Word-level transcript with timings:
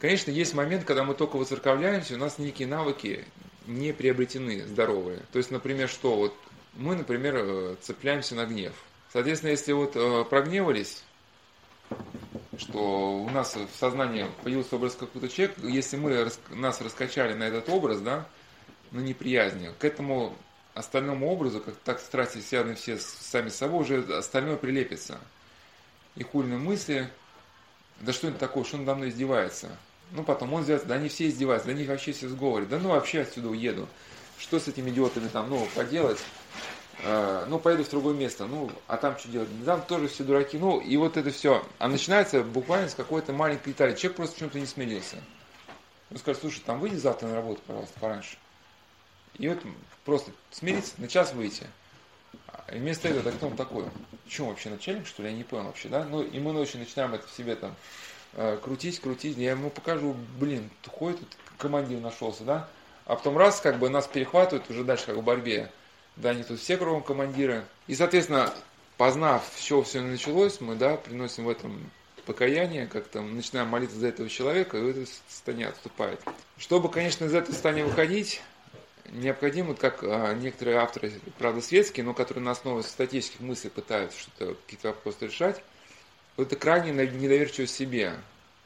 Конечно, 0.00 0.30
есть 0.30 0.54
момент, 0.54 0.84
когда 0.84 1.04
мы 1.04 1.14
только 1.14 1.36
воцерковляемся, 1.36 2.14
у 2.14 2.18
нас 2.18 2.38
некие 2.38 2.66
навыки 2.66 3.26
не 3.66 3.92
приобретены, 3.92 4.66
здоровые. 4.66 5.20
То 5.30 5.38
есть, 5.38 5.50
например, 5.50 5.90
что 5.90 6.16
вот 6.16 6.34
мы, 6.74 6.96
например, 6.96 7.36
э, 7.36 7.76
цепляемся 7.82 8.34
на 8.34 8.46
гнев. 8.46 8.72
Соответственно, 9.12 9.50
если 9.50 9.72
вот 9.72 9.92
э, 9.96 10.24
прогневались, 10.24 11.02
что 12.56 13.18
у 13.18 13.28
нас 13.28 13.54
в 13.56 13.78
сознании 13.78 14.26
появился 14.42 14.76
образ 14.76 14.94
какого-то 14.94 15.28
человека, 15.28 15.60
если 15.66 15.98
мы 15.98 16.30
нас 16.48 16.80
раскачали 16.80 17.34
на 17.34 17.44
этот 17.44 17.68
образ, 17.68 18.00
да, 18.00 18.26
на 18.92 19.00
неприязни, 19.00 19.70
к 19.78 19.84
этому 19.84 20.34
остальному 20.72 21.28
образу, 21.30 21.60
как 21.60 21.74
так 21.76 22.00
страсти 22.00 22.38
связаны 22.38 22.74
все 22.74 22.98
сами 22.98 23.50
с 23.50 23.56
собой, 23.56 23.82
уже 23.82 24.02
остальное 24.16 24.56
прилепится. 24.56 25.20
И 26.16 26.22
хульные 26.22 26.58
мысли, 26.58 27.10
да 28.00 28.14
что 28.14 28.28
это 28.28 28.38
такое, 28.38 28.64
что 28.64 28.78
он 28.78 28.84
мной 28.84 29.10
издевается? 29.10 29.76
Ну, 30.12 30.24
потом 30.24 30.52
он 30.52 30.62
издевается, 30.62 30.88
да 30.88 30.94
они 30.96 31.08
все 31.08 31.28
издеваются, 31.28 31.66
да 31.66 31.72
они 31.72 31.84
вообще 31.84 32.12
все 32.12 32.28
сговорят, 32.28 32.68
да 32.68 32.78
ну 32.78 32.90
вообще 32.90 33.20
отсюда 33.20 33.48
уеду. 33.48 33.88
Что 34.38 34.58
с 34.58 34.68
этими 34.68 34.90
идиотами 34.90 35.28
там, 35.28 35.50
ну, 35.50 35.66
поделать? 35.74 36.18
Э, 37.02 37.46
ну, 37.48 37.58
поеду 37.58 37.84
в 37.84 37.90
другое 37.90 38.14
место, 38.14 38.46
ну, 38.46 38.70
а 38.86 38.96
там 38.96 39.18
что 39.18 39.28
делать? 39.28 39.48
Там 39.64 39.82
тоже 39.82 40.08
все 40.08 40.24
дураки, 40.24 40.58
ну, 40.58 40.80
и 40.80 40.96
вот 40.96 41.16
это 41.16 41.30
все. 41.30 41.64
А 41.78 41.88
начинается 41.88 42.42
буквально 42.42 42.88
с 42.88 42.94
какой-то 42.94 43.32
маленькой 43.32 43.70
детали. 43.70 43.94
Человек 43.94 44.16
просто 44.16 44.34
почему-то 44.34 44.58
не 44.58 44.66
смирился. 44.66 45.16
Он 46.10 46.18
скажет, 46.18 46.40
слушай, 46.42 46.60
там 46.64 46.80
выйди 46.80 46.96
завтра 46.96 47.28
на 47.28 47.36
работу, 47.36 47.60
пожалуйста, 47.66 47.98
пораньше. 48.00 48.36
И 49.38 49.48
вот 49.48 49.58
просто 50.04 50.32
смириться, 50.50 50.94
на 50.98 51.08
час 51.08 51.32
выйти. 51.32 51.66
И 52.72 52.78
вместо 52.78 53.08
этого, 53.08 53.24
так 53.24 53.36
кто 53.36 53.46
он 53.46 53.56
такой? 53.56 53.84
Чем 54.28 54.48
вообще 54.48 54.70
начальник, 54.70 55.06
что 55.06 55.22
ли? 55.22 55.30
Я 55.30 55.36
не 55.36 55.44
понял 55.44 55.66
вообще, 55.66 55.88
да? 55.88 56.04
Ну, 56.04 56.22
и 56.22 56.38
мы 56.38 56.52
ночью 56.52 56.80
начинаем 56.80 57.14
это 57.14 57.26
в 57.26 57.30
себе 57.30 57.56
там 57.56 57.74
э, 58.34 58.58
крутить, 58.62 59.00
крутить. 59.00 59.36
Я 59.36 59.52
ему 59.52 59.70
покажу, 59.70 60.16
блин, 60.38 60.70
ходит 60.86 61.20
тут 61.20 61.36
командир 61.58 62.00
нашелся, 62.00 62.44
да? 62.44 62.68
А 63.06 63.16
потом 63.16 63.36
раз, 63.36 63.60
как 63.60 63.78
бы 63.78 63.88
нас 63.88 64.06
перехватывают 64.06 64.70
уже 64.70 64.84
дальше, 64.84 65.06
как 65.06 65.16
в 65.16 65.22
борьбе. 65.22 65.70
Да, 66.16 66.30
они 66.30 66.42
тут 66.42 66.60
все 66.60 66.76
кругом 66.76 67.02
командиры. 67.02 67.64
И, 67.86 67.94
соответственно, 67.94 68.52
познав, 68.96 69.44
с 69.56 69.60
все 69.60 70.00
началось, 70.02 70.60
мы, 70.60 70.74
да, 70.74 70.96
приносим 70.96 71.44
в 71.44 71.48
этом 71.48 71.90
покаяние, 72.26 72.86
как-то 72.86 73.22
начинаем 73.22 73.68
молиться 73.68 73.96
за 73.96 74.08
этого 74.08 74.28
человека, 74.28 74.76
и 74.76 74.90
это 74.90 75.06
состояние 75.28 75.68
отступает. 75.68 76.20
Чтобы, 76.58 76.90
конечно, 76.90 77.24
из 77.24 77.34
этого 77.34 77.52
состояния 77.52 77.84
выходить, 77.84 78.42
необходимо, 79.06 79.74
как 79.74 80.02
а, 80.02 80.34
некоторые 80.34 80.78
авторы, 80.78 81.12
правда, 81.38 81.60
светские, 81.60 82.04
но 82.04 82.14
которые 82.14 82.44
на 82.44 82.52
основе 82.52 82.82
статических 82.82 83.40
мыслей 83.40 83.70
пытаются 83.70 84.18
что-то, 84.18 84.54
какие-то 84.54 84.88
вопросы 84.88 85.26
решать, 85.26 85.62
это 86.42 86.56
крайне 86.56 86.92
недоверчивость 86.92 87.74
себе. 87.74 88.14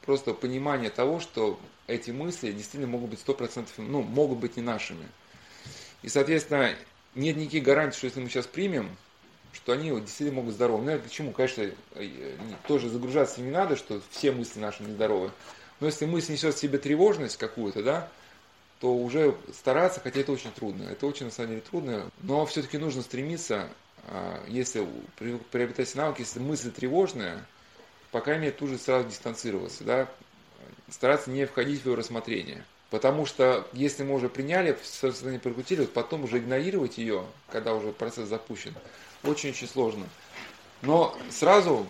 Просто 0.03 0.35
понимание 0.35 0.91
того, 0.91 1.21
что 1.21 1.59
эти 1.87 2.11
мысли 2.11 2.53
действительно 2.53 2.87
могут 2.87 3.11
быть 3.11 3.21
100%, 3.27 3.69
ну, 3.79 4.03
могут 4.03 4.39
быть 4.39 4.57
не 4.57 4.63
нашими. 4.63 5.07
И, 6.03 6.09
соответственно, 6.09 6.75
нет 7.15 7.37
никаких 7.37 7.65
гарантий, 7.65 7.97
что 7.97 8.07
если 8.07 8.21
мы 8.21 8.29
сейчас 8.29 8.47
примем, 8.47 8.91
что 9.53 9.73
они 9.73 9.91
действительно 10.01 10.41
могут 10.41 10.55
здоровы. 10.55 10.85
Ну, 10.85 10.99
почему? 10.99 11.33
Конечно, 11.33 11.71
э, 11.95 12.37
тоже 12.67 12.89
загружаться 12.89 13.41
не 13.41 13.51
надо, 13.51 13.77
что 13.77 14.03
все 14.11 14.33
мысли 14.33 14.59
наши 14.59 14.83
нездоровы. 14.83 15.31
Но 15.81 15.87
если 15.87 16.07
мысль 16.07 16.33
несет 16.33 16.55
в 16.55 16.59
себе 16.59 16.79
тревожность 16.79 17.37
какую-то, 17.37 17.83
да, 17.83 18.09
то 18.81 18.95
уже 18.95 19.37
стараться, 19.53 20.01
хотя 20.01 20.21
это 20.21 20.33
очень 20.33 20.51
трудно, 20.53 20.85
это 20.85 21.07
очень 21.07 21.27
на 21.27 21.33
самом 21.33 21.51
деле 21.51 21.63
трудно, 21.63 22.11
но 22.23 22.45
все-таки 22.47 22.77
нужно 22.79 23.03
стремиться, 23.03 23.69
а, 24.09 24.45
если 24.49 24.87
приобретать 25.51 25.95
навыки, 25.95 26.21
если 26.21 26.41
мысль 26.41 26.71
тревожная, 26.71 27.47
по 28.15 28.21
крайней 28.21 28.43
мере, 28.43 28.57
тут 28.57 28.69
же 28.69 28.79
сразу 28.79 29.09
дистанцироваться, 29.09 29.83
да, 29.83 30.09
стараться 30.89 31.31
не 31.31 31.47
входить 31.47 31.83
в 31.83 31.87
ее 31.87 31.97
рассмотрение. 31.97 32.65
Потому 32.91 33.27
что 33.27 33.67
если 33.73 34.05
мы 34.05 34.15
уже 34.15 34.29
приняли, 34.29 34.79
в 34.81 34.87
состоянии 34.87 35.41
прикрутили, 35.41 35.81
вот 35.81 35.93
потом 35.93 36.23
уже 36.23 36.39
игнорировать 36.39 36.97
ее, 36.97 37.25
когда 37.51 37.75
уже 37.75 37.91
процесс 37.91 38.29
запущен, 38.29 38.73
очень-очень 39.25 39.67
сложно. 39.67 40.07
Но 40.81 41.19
сразу 41.29 41.89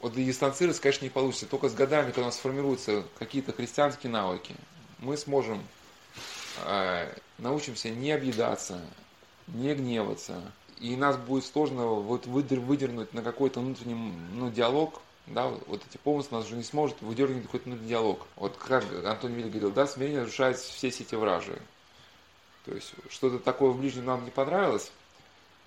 вот 0.00 0.14
дистанцироваться, 0.14 0.80
конечно, 0.80 1.04
не 1.04 1.10
получится. 1.10 1.44
Только 1.44 1.68
с 1.68 1.74
годами, 1.74 2.06
когда 2.06 2.22
у 2.22 2.24
нас 2.24 2.36
сформируются 2.36 3.04
какие-то 3.18 3.52
христианские 3.52 4.10
навыки, 4.10 4.54
мы 5.00 5.18
сможем, 5.18 5.62
э, 6.64 7.14
научимся 7.36 7.90
не 7.90 8.10
объедаться, 8.10 8.80
не 9.48 9.74
гневаться. 9.74 10.40
И 10.84 10.96
нас 10.96 11.16
будет 11.16 11.46
сложно 11.46 11.86
вот 11.86 12.26
выдернуть 12.26 13.14
на 13.14 13.22
какой-то 13.22 13.60
внутренний 13.60 13.94
ну, 14.34 14.50
диалог, 14.50 15.00
да, 15.26 15.46
вот 15.46 15.82
эти 15.88 15.96
помыслы 15.96 16.36
нас 16.36 16.46
уже 16.46 16.56
не 16.56 16.62
сможет 16.62 17.00
выдергивать 17.00 17.44
какой-то 17.44 17.64
внутренний 17.70 17.88
диалог. 17.88 18.26
Вот 18.36 18.54
как 18.58 18.84
Антон 19.02 19.32
Вилли 19.32 19.48
говорил, 19.48 19.70
да, 19.70 19.86
смирение 19.86 20.20
разрушает 20.20 20.58
все 20.58 20.90
сети 20.90 21.14
вражи. 21.14 21.58
То 22.66 22.74
есть 22.74 22.92
что-то 23.08 23.38
такое 23.38 23.70
в 23.70 23.78
ближнем 23.78 24.04
нам 24.04 24.26
не 24.26 24.30
понравилось, 24.30 24.92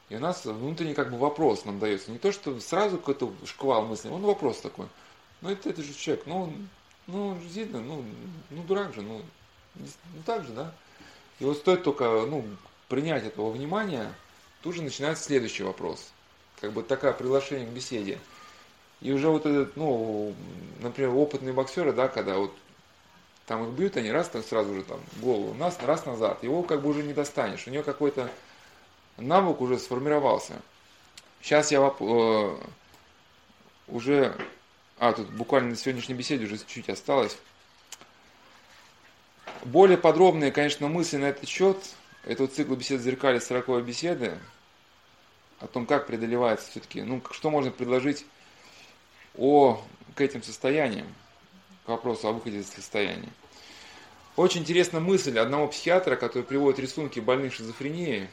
и 0.09 0.15
у 0.15 0.19
нас 0.19 0.45
внутренний 0.45 0.93
как 0.93 1.09
бы 1.09 1.17
вопрос 1.17 1.65
нам 1.65 1.79
дается. 1.79 2.11
Не 2.11 2.19
то, 2.19 2.31
что 2.31 2.59
сразу 2.59 2.97
какой-то 2.97 3.33
шквал 3.43 3.87
мыслей, 3.87 4.11
он 4.11 4.21
вопрос 4.21 4.59
такой. 4.59 4.85
Ну 5.41 5.49
это, 5.49 5.71
это 5.71 5.81
же 5.81 5.95
человек, 5.95 6.27
ну 6.27 6.53
ну, 7.07 7.33
видно, 7.35 7.79
ну, 7.79 8.05
ну 8.51 8.63
дурак 8.63 8.93
же, 8.93 9.01
ну, 9.01 9.23
ну 9.73 9.87
так 10.25 10.45
же, 10.45 10.53
да. 10.53 10.73
И 11.39 11.45
вот 11.45 11.57
стоит 11.57 11.83
только, 11.83 12.03
ну, 12.27 12.45
принять 12.87 13.23
этого 13.23 13.49
внимания, 13.49 14.13
тут 14.61 14.75
же 14.75 14.81
начинается 14.81 15.23
следующий 15.23 15.63
вопрос. 15.63 16.11
Как 16.59 16.71
бы 16.71 16.83
такое 16.83 17.13
приглашение 17.13 17.67
к 17.67 17.71
беседе. 17.71 18.19
И 19.01 19.11
уже 19.11 19.29
вот 19.29 19.45
этот, 19.45 19.75
ну, 19.75 20.33
например, 20.79 21.11
опытные 21.11 21.53
боксеры, 21.53 21.93
да, 21.93 22.07
когда 22.07 22.37
вот 22.37 22.53
там 23.45 23.63
их 23.63 23.69
бьют, 23.77 23.95
они 23.95 24.11
раз 24.11 24.29
там 24.29 24.43
сразу 24.43 24.73
же 24.73 24.83
там 24.83 24.99
голову, 25.21 25.53
нас, 25.53 25.77
раз 25.83 26.05
назад, 26.05 26.43
его 26.43 26.63
как 26.63 26.81
бы 26.81 26.89
уже 26.89 27.03
не 27.03 27.13
достанешь. 27.13 27.67
У 27.67 27.69
него 27.69 27.83
какой-то 27.83 28.29
навык 29.17 29.61
уже 29.61 29.77
сформировался. 29.77 30.53
Сейчас 31.41 31.71
я 31.71 31.79
э, 31.99 32.57
уже 33.87 34.35
а, 34.99 35.13
тут 35.13 35.29
буквально 35.29 35.71
на 35.71 35.75
сегодняшней 35.75 36.15
беседе 36.15 36.45
уже 36.45 36.57
чуть 36.65 36.89
осталось. 36.89 37.37
Более 39.63 39.97
подробные, 39.97 40.51
конечно, 40.51 40.87
мысли 40.87 41.17
на 41.17 41.25
этот 41.25 41.47
счет, 41.47 41.77
это 42.27 42.43
вот 42.43 42.53
цикл 42.53 42.75
бесед 42.75 42.99
зеркали 43.01 43.39
40 43.39 43.85
беседы, 43.85 44.37
о 45.59 45.67
том, 45.67 45.85
как 45.85 46.07
преодолевается 46.07 46.69
все-таки, 46.69 47.01
ну, 47.01 47.21
что 47.31 47.49
можно 47.49 47.71
предложить 47.71 48.25
о, 49.37 49.81
к 50.13 50.21
этим 50.21 50.43
состояниям, 50.43 51.07
к 51.85 51.89
вопросу 51.89 52.27
о 52.27 52.33
выходе 52.33 52.59
из 52.59 52.67
состояния. 52.67 53.29
Очень 54.35 54.61
интересная 54.61 54.99
мысль 54.99 55.39
одного 55.39 55.67
психиатра, 55.69 56.15
который 56.15 56.43
приводит 56.43 56.79
рисунки 56.79 57.19
больных 57.19 57.53
шизофренией, 57.53 58.27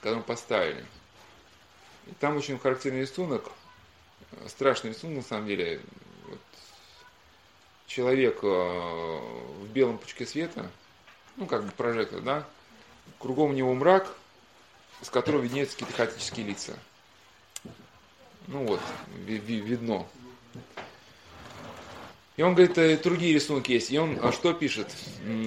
которые 0.00 0.24
поставили. 0.24 0.84
И 2.06 2.12
там 2.18 2.36
очень 2.36 2.58
характерный 2.58 3.02
рисунок, 3.02 3.52
страшный 4.46 4.90
рисунок 4.90 5.18
на 5.18 5.22
самом 5.22 5.46
деле. 5.46 5.80
Вот 6.26 6.40
человек 7.86 8.38
э, 8.42 8.46
в 8.46 9.68
белом 9.68 9.98
пучке 9.98 10.24
света, 10.24 10.70
ну 11.36 11.46
как 11.46 11.64
бы 11.64 11.70
прожектор, 11.72 12.20
да, 12.20 12.48
кругом 13.18 13.54
него 13.54 13.74
мрак, 13.74 14.14
с 15.02 15.10
которого 15.10 15.42
виднеются 15.42 15.76
какие-то 15.76 15.96
хаотические 15.96 16.46
лица. 16.46 16.78
Ну 18.46 18.64
вот, 18.64 18.80
видно. 19.26 20.06
И 22.36 22.42
он 22.42 22.54
говорит, 22.54 22.78
э, 22.78 22.96
другие 22.96 23.34
рисунки 23.34 23.72
есть. 23.72 23.90
И 23.90 23.98
он 23.98 24.18
а 24.22 24.30
что 24.32 24.52
пишет? 24.52 24.94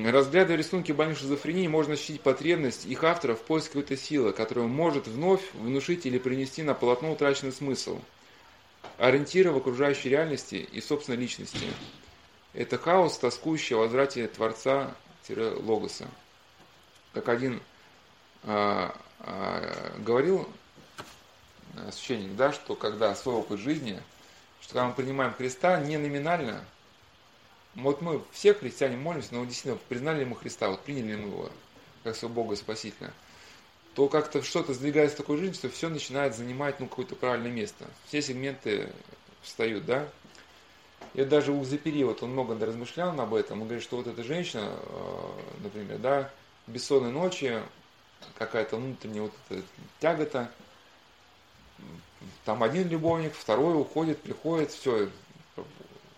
Разглядывая 0.05 0.57
рисунки 0.57 0.91
больных 0.91 1.17
шизофрении, 1.17 1.67
можно 1.67 1.93
ощутить 1.93 2.21
потребность 2.21 2.85
их 2.85 3.03
автора 3.03 3.35
в 3.35 3.41
поиске 3.41 3.69
какой-то 3.69 3.95
силы, 3.95 4.33
которая 4.33 4.67
может 4.67 5.07
вновь 5.07 5.41
внушить 5.53 6.05
или 6.05 6.19
принести 6.19 6.63
на 6.63 6.73
полотно 6.73 7.11
утраченный 7.11 7.53
смысл– 7.53 7.99
ориентира 9.01 9.51
в 9.51 9.57
окружающей 9.57 10.09
реальности 10.09 10.67
и 10.71 10.79
собственной 10.79 11.17
личности. 11.17 11.65
Это 12.53 12.77
хаос, 12.77 13.17
тоскующий 13.17 13.75
о 13.75 13.79
возврате 13.79 14.27
Творца-Логоса. 14.27 16.07
Как 17.13 17.29
один 17.29 17.61
а, 18.43 18.95
а, 19.19 19.97
говорил 19.99 20.47
а, 21.75 21.91
священник, 21.91 22.35
да, 22.35 22.53
что 22.53 22.75
когда 22.75 23.13
свой 23.15 23.35
опыт 23.35 23.59
жизни, 23.59 24.01
что 24.61 24.73
когда 24.73 24.87
мы 24.87 24.93
принимаем 24.93 25.33
Христа 25.33 25.79
не 25.79 25.97
номинально, 25.97 26.63
вот 27.75 28.01
мы 28.01 28.23
все 28.31 28.53
христиане 28.53 28.97
молимся, 28.97 29.33
но 29.33 29.45
действительно 29.45 29.77
признали 29.89 30.19
ли 30.19 30.25
мы 30.25 30.35
Христа, 30.35 30.69
вот 30.69 30.81
приняли 30.81 31.15
ли 31.15 31.15
мы 31.17 31.27
его 31.27 31.49
как 32.03 32.15
своего 32.15 32.35
Бога 32.35 32.53
и 32.53 32.57
Спасителя– 32.57 33.11
то 33.93 34.07
как-то 34.07 34.41
что-то 34.41 34.73
сдвигается 34.73 35.15
в 35.15 35.19
такой 35.19 35.37
жизни, 35.37 35.53
что 35.53 35.69
все 35.69 35.89
начинает 35.89 36.35
занимать 36.35 36.79
ну, 36.79 36.87
какое-то 36.87 37.15
правильное 37.15 37.51
место. 37.51 37.85
Все 38.07 38.21
сегменты 38.21 38.89
встают, 39.41 39.85
да. 39.85 40.07
Вот 41.13 41.27
даже 41.27 41.51
у 41.51 41.63
Запери, 41.65 42.03
вот 42.03 42.23
он 42.23 42.31
много 42.31 42.57
размышлял 42.65 43.19
об 43.19 43.33
этом, 43.33 43.61
он 43.61 43.67
говорит, 43.67 43.83
что 43.83 43.97
вот 43.97 44.07
эта 44.07 44.23
женщина, 44.23 44.71
э, 44.71 45.29
например, 45.63 45.97
да, 45.97 46.31
бессонные 46.67 47.11
ночи, 47.11 47.61
какая-то 48.37 48.77
внутренняя 48.77 49.23
вот 49.23 49.33
эта 49.49 49.63
тягота, 49.99 50.51
там 52.45 52.63
один 52.63 52.87
любовник, 52.87 53.33
второй 53.33 53.79
уходит, 53.79 54.21
приходит, 54.21 54.71
все, 54.71 55.09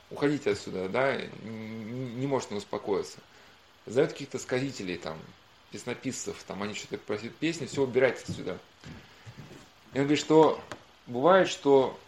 уходите 0.09 0.51
отсюда, 0.51 0.89
да, 0.89 1.15
не 1.15 2.27
может 2.27 2.51
не 2.51 2.57
успокоиться. 2.57 3.19
Зовет 3.85 4.13
каких-то 4.13 4.39
сказителей, 4.39 4.97
там, 4.97 5.17
песнописцев, 5.71 6.41
там, 6.47 6.63
они 6.63 6.73
что-то 6.73 6.97
просят 6.97 7.35
песни, 7.35 7.65
все, 7.65 7.81
убирайте 7.83 8.23
отсюда. 8.27 8.57
И 9.93 9.97
он 9.97 10.03
говорит, 10.03 10.19
что 10.19 10.61
бывает, 11.07 11.49
что 11.49 11.99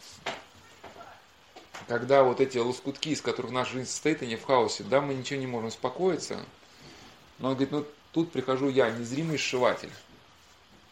когда 1.87 2.23
вот 2.23 2.41
эти 2.41 2.57
лоскутки, 2.57 3.09
из 3.09 3.21
которых 3.21 3.51
наша 3.51 3.73
жизнь 3.73 3.89
состоит, 3.89 4.21
они 4.21 4.35
в 4.35 4.43
хаосе, 4.43 4.83
да, 4.83 5.01
мы 5.01 5.13
ничего 5.13 5.39
не 5.39 5.47
можем 5.47 5.67
успокоиться. 5.67 6.43
Но 7.39 7.49
он 7.49 7.55
говорит, 7.55 7.71
ну 7.71 7.85
тут 8.15 8.31
прихожу 8.31 8.69
я, 8.69 8.89
незримый 8.91 9.37
сшиватель. 9.37 9.91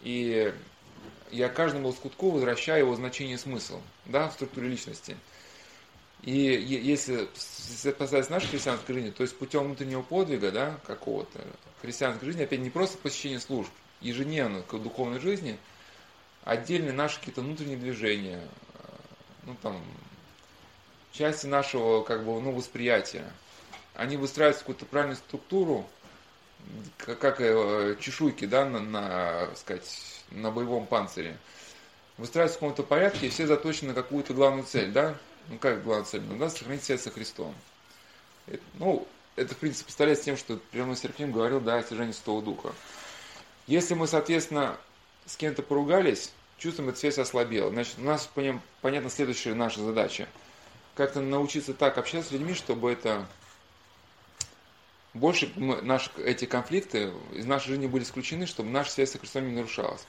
И 0.01 0.53
я 1.31 1.47
каждому 1.47 1.87
лоскутку 1.87 2.31
возвращаю 2.31 2.79
его 2.79 2.95
значение 2.95 3.35
и 3.35 3.39
смысл, 3.39 3.79
да, 4.05 4.27
в 4.27 4.33
структуре 4.33 4.67
личности. 4.67 5.15
И 6.21 6.33
если 6.33 7.29
касается 7.93 8.29
нашей 8.29 8.49
христианской 8.49 8.95
жизни, 8.95 9.11
то 9.11 9.23
есть 9.23 9.37
путем 9.37 9.63
внутреннего 9.63 10.01
подвига, 10.01 10.51
да, 10.51 10.77
какого-то, 10.85 11.39
христианской 11.81 12.25
жизни, 12.25 12.43
опять 12.43 12.59
не 12.59 12.69
просто 12.69 12.97
посещение 12.97 13.39
служб, 13.39 13.71
ежедневно 14.01 14.61
к 14.61 14.77
духовной 14.77 15.21
жизни, 15.21 15.57
отдельные 16.43 16.91
наши 16.91 17.19
какие-то 17.19 17.39
внутренние 17.39 17.77
движения, 17.77 18.45
ну 19.43 19.55
там, 19.61 19.81
части 21.13 21.45
нашего 21.45 22.03
как 22.03 22.25
бы, 22.25 22.41
ну, 22.41 22.51
восприятия. 22.51 23.31
Они 23.93 24.17
выстраиваются 24.17 24.63
в 24.63 24.67
какую-то 24.67 24.85
правильную 24.85 25.17
структуру, 25.17 25.87
как, 26.97 27.41
э, 27.41 27.95
чешуйки, 27.99 28.45
да, 28.45 28.65
на, 28.65 28.79
на, 28.79 29.55
сказать, 29.55 30.23
на 30.31 30.51
боевом 30.51 30.85
панцире. 30.85 31.37
Выстраиваются 32.17 32.57
в 32.57 32.59
каком-то 32.61 32.83
порядке, 32.83 33.27
и 33.27 33.29
все 33.29 33.47
заточены 33.47 33.89
на 33.89 33.93
какую-то 33.95 34.33
главную 34.33 34.65
цель, 34.65 34.91
да? 34.91 35.17
Ну, 35.49 35.57
как 35.57 35.83
главная 35.83 36.05
цель? 36.05 36.21
Ну, 36.21 36.37
да, 36.37 36.49
сохранить 36.49 36.83
связь 36.83 37.01
со 37.01 37.11
Христом. 37.11 37.53
Это, 38.47 38.63
ну, 38.75 39.07
это, 39.35 39.55
в 39.55 39.57
принципе, 39.57 39.85
поставляется 39.85 40.25
тем, 40.25 40.37
что 40.37 40.57
прямой 40.71 40.95
Серафим 40.95 41.31
говорил, 41.31 41.59
да, 41.59 41.75
о 41.75 41.83
стяжании 41.83 42.11
Святого 42.11 42.41
Духа. 42.41 42.73
Если 43.67 43.93
мы, 43.93 44.07
соответственно, 44.07 44.77
с 45.25 45.35
кем-то 45.37 45.63
поругались, 45.63 46.31
чувствуем, 46.57 46.89
эта 46.89 46.99
связь 46.99 47.17
ослабела. 47.17 47.69
Значит, 47.71 47.95
у 47.97 48.03
нас, 48.03 48.29
понятно, 48.81 49.09
следующая 49.09 49.53
наша 49.53 49.81
задача– 49.81 50.27
как-то 50.95 51.21
научиться 51.21 51.73
так 51.73 51.97
общаться 51.97 52.29
с 52.29 52.31
людьми, 52.31 52.53
чтобы 52.53 52.91
это 52.91 53.25
больше 55.13 55.51
мы, 55.55 55.81
наши 55.81 56.09
эти 56.17 56.45
конфликты 56.45 57.11
из 57.33 57.45
нашей 57.45 57.69
жизни 57.69 57.87
были 57.87 58.03
исключены, 58.03 58.47
чтобы 58.47 58.69
наша 58.69 58.91
связь 58.91 59.11
с 59.11 59.19
Христом 59.19 59.47
не 59.47 59.55
нарушалась. 59.55 60.05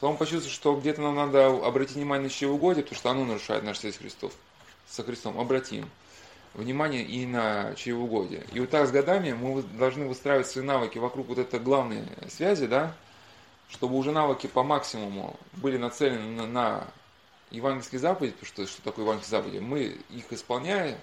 Потом 0.00 0.16
почувствовать, 0.16 0.54
что 0.54 0.74
где-то 0.76 1.02
нам 1.02 1.16
надо 1.16 1.48
обратить 1.48 1.96
внимание 1.96 2.24
на 2.24 2.30
чревоугодие, 2.30 2.84
потому 2.84 2.98
что 2.98 3.10
оно 3.10 3.24
нарушает 3.24 3.64
нашу 3.64 3.80
связь 3.80 3.96
с 3.96 3.98
Христом. 3.98 4.30
Со 4.88 5.02
Христом. 5.02 5.38
Обратим 5.38 5.88
внимание 6.54 7.02
и 7.02 7.26
на 7.26 7.74
чревоугодие. 7.74 8.46
И 8.52 8.60
вот 8.60 8.70
так 8.70 8.86
с 8.86 8.90
годами 8.90 9.32
мы 9.32 9.62
должны 9.62 10.06
выстраивать 10.06 10.46
свои 10.46 10.64
навыки 10.64 10.98
вокруг 10.98 11.28
вот 11.28 11.38
этой 11.38 11.60
главной 11.60 12.04
связи, 12.28 12.66
да, 12.66 12.94
чтобы 13.68 13.96
уже 13.96 14.12
навыки 14.12 14.46
по 14.46 14.62
максимуму 14.62 15.36
были 15.54 15.76
нацелены 15.76 16.30
на, 16.30 16.46
на 16.46 16.86
евангельские 17.50 17.98
заповеди, 17.98 18.32
потому 18.32 18.46
что 18.46 18.66
что 18.66 18.82
такое 18.82 19.04
евангельские 19.04 19.38
заповеди, 19.38 19.58
мы 19.58 19.96
их 20.10 20.32
исполняя, 20.32 20.98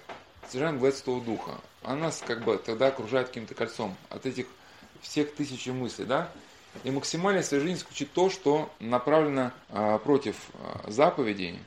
власть 0.54 0.98
Святого 0.98 1.24
Духа. 1.24 1.52
А 1.82 1.94
нас 1.94 2.22
как 2.26 2.42
бы 2.44 2.58
тогда 2.58 2.88
окружает 2.88 3.28
каким-то 3.28 3.54
кольцом 3.54 3.96
от 4.08 4.26
этих 4.26 4.46
всех 5.00 5.34
тысяч 5.34 5.66
мыслей, 5.66 6.04
да? 6.04 6.30
И 6.84 6.90
максимально 6.90 7.42
в 7.42 7.46
своей 7.46 7.62
жизни 7.62 7.78
исключить 7.78 8.12
то, 8.12 8.28
что 8.28 8.70
направлено 8.80 9.52
а, 9.70 9.98
против 9.98 10.36
а, 10.54 10.90
заповедей. 10.90 11.58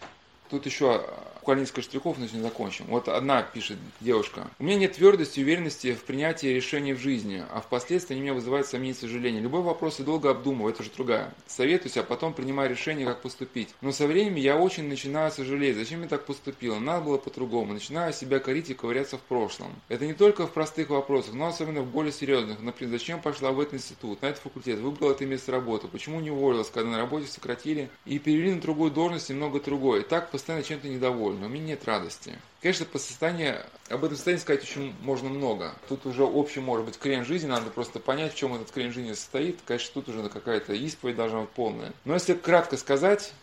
Тут 0.50 0.66
еще 0.66 1.06
буквально 1.40 1.62
несколько 1.62 1.82
штрихов, 1.82 2.18
значит, 2.18 2.42
закончим. 2.42 2.86
Вот 2.90 3.08
одна 3.08 3.42
пишет 3.42 3.78
девушка. 4.02 4.48
У 4.60 4.64
меня 4.64 4.78
нет 4.78 4.94
твердости 4.94 5.40
и 5.40 5.44
уверенности 5.44 5.94
в 5.94 6.04
принятии 6.04 6.48
решений 6.48 6.94
в 6.94 7.00
жизни, 7.00 7.44
а 7.52 7.62
впоследствии 7.62 8.14
они 8.14 8.22
меня 8.22 8.34
вызывают 8.34 8.68
сомнения 8.68 8.94
и 8.94 9.00
сожаления. 9.00 9.40
Любой 9.40 9.62
вопрос 9.62 10.00
я 10.00 10.06
долго 10.06 10.30
обдумываю, 10.30 10.74
это 10.74 10.84
же 10.84 10.92
другая. 10.96 11.34
Советуюсь, 11.48 11.98
а 11.98 12.04
потом 12.04 12.34
принимаю 12.34 12.70
решение, 12.70 13.06
как 13.06 13.22
поступить. 13.22 13.70
Но 13.82 13.92
со 13.92 14.06
временем 14.08 14.36
я 14.36 14.58
очень 14.58 14.88
начинаю 14.88 15.32
сожалеть, 15.32 15.76
зачем 15.76 16.02
я 16.02 16.08
так 16.08 16.26
поступила, 16.26 16.78
надо 16.80 17.06
было 17.06 17.18
по-другому. 17.18 17.74
Начинаю 17.74 18.14
себя 18.14 18.40
корить 18.40 18.70
и 18.70 18.74
ковыряться 18.74 19.18
в 19.18 19.22
прошлом. 19.22 19.74
Это 19.88 20.06
не 20.06 20.14
только 20.14 20.46
в 20.46 20.52
простых 20.52 20.90
вопросах, 20.90 21.34
но 21.34 21.48
особенно 21.48 21.82
в 21.82 21.90
более 21.90 22.12
серьезных. 22.12 22.60
Например, 22.62 22.92
зачем 22.92 23.22
пошла 23.22 23.52
в 23.52 23.60
этот 23.60 23.76
институт, 23.76 24.22
на 24.22 24.28
этот 24.28 24.42
факультет, 24.42 24.80
выбрала 24.80 25.12
это 25.12 25.26
место 25.26 25.52
работы, 25.52 25.88
почему 25.88 26.20
не 26.20 26.32
уволилась, 26.32 26.70
когда 26.70 26.90
на 26.92 26.98
работе 26.98 27.28
сократили 27.28 27.90
и 28.06 28.20
перевели 28.20 28.54
на 28.54 28.62
другую 28.62 28.92
должность 28.92 29.30
и 29.30 29.34
много 29.34 29.60
другое. 29.60 30.02
И 30.02 30.04
так 30.04 30.32
постоянно 30.32 30.64
чем-то 30.64 30.88
недовольна 30.90 31.29
но 31.38 31.48
у 31.48 31.50
меня 31.50 31.66
нет 31.66 31.86
радости. 31.86 32.38
Конечно, 32.62 32.86
по 32.86 33.00
состоянию, 33.00 33.64
об 33.90 34.04
этом 34.04 34.16
состоянии 34.16 34.42
сказать 34.42 34.64
очень 34.64 34.94
можно 35.02 35.30
много. 35.30 35.76
Тут 35.88 36.06
уже 36.06 36.24
общий, 36.24 36.60
может 36.60 36.86
быть, 36.86 36.98
крен 36.98 37.26
жизни, 37.26 37.48
надо 37.48 37.70
просто 37.70 38.00
понять, 38.00 38.34
в 38.34 38.38
чем 38.38 38.56
этот 38.56 38.72
крен 38.72 38.92
жизни 38.92 39.14
состоит. 39.14 39.60
Конечно, 39.66 39.92
тут 39.94 40.10
уже 40.10 40.28
какая-то 40.30 40.74
исповедь 40.74 41.16
должна 41.16 41.42
быть 41.42 41.50
полная. 41.50 41.94
Но 42.06 42.14
если 42.14 42.34
кратко 42.34 42.78
сказать, 42.78 43.34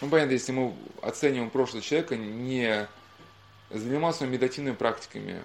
ну, 0.00 0.08
понятно, 0.08 0.32
если 0.32 0.52
мы 0.52 0.74
оцениваем 1.02 1.50
прошлого 1.50 1.82
человека, 1.82 2.16
не 2.16 2.88
занимался 3.70 4.26
медитативными 4.26 4.74
практиками, 4.74 5.42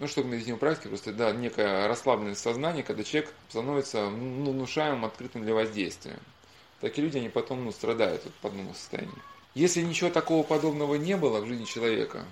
ну, 0.00 0.06
что 0.06 0.16
такое 0.16 0.32
медитативная 0.32 0.60
практика? 0.60 0.88
Просто, 0.88 1.12
да, 1.12 1.32
некое 1.32 1.86
расслабленное 1.86 2.34
сознание, 2.34 2.82
когда 2.82 3.04
человек 3.04 3.32
становится 3.48 4.08
ну, 4.08 4.52
внушаемым, 4.52 5.04
открытым 5.04 5.42
для 5.42 5.54
воздействия. 5.54 6.18
Такие 6.80 7.04
люди, 7.04 7.18
они 7.18 7.28
потом 7.28 7.64
ну, 7.64 7.72
страдают 7.72 8.24
от 8.24 8.32
подобного 8.34 8.72
состояния. 8.72 9.12
Если 9.54 9.82
ничего 9.82 10.10
такого 10.10 10.44
подобного 10.44 10.94
не 10.94 11.16
было 11.16 11.40
в 11.40 11.46
жизни 11.46 11.64
человека, 11.64 12.24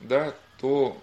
да, 0.00 0.34
то, 0.58 1.00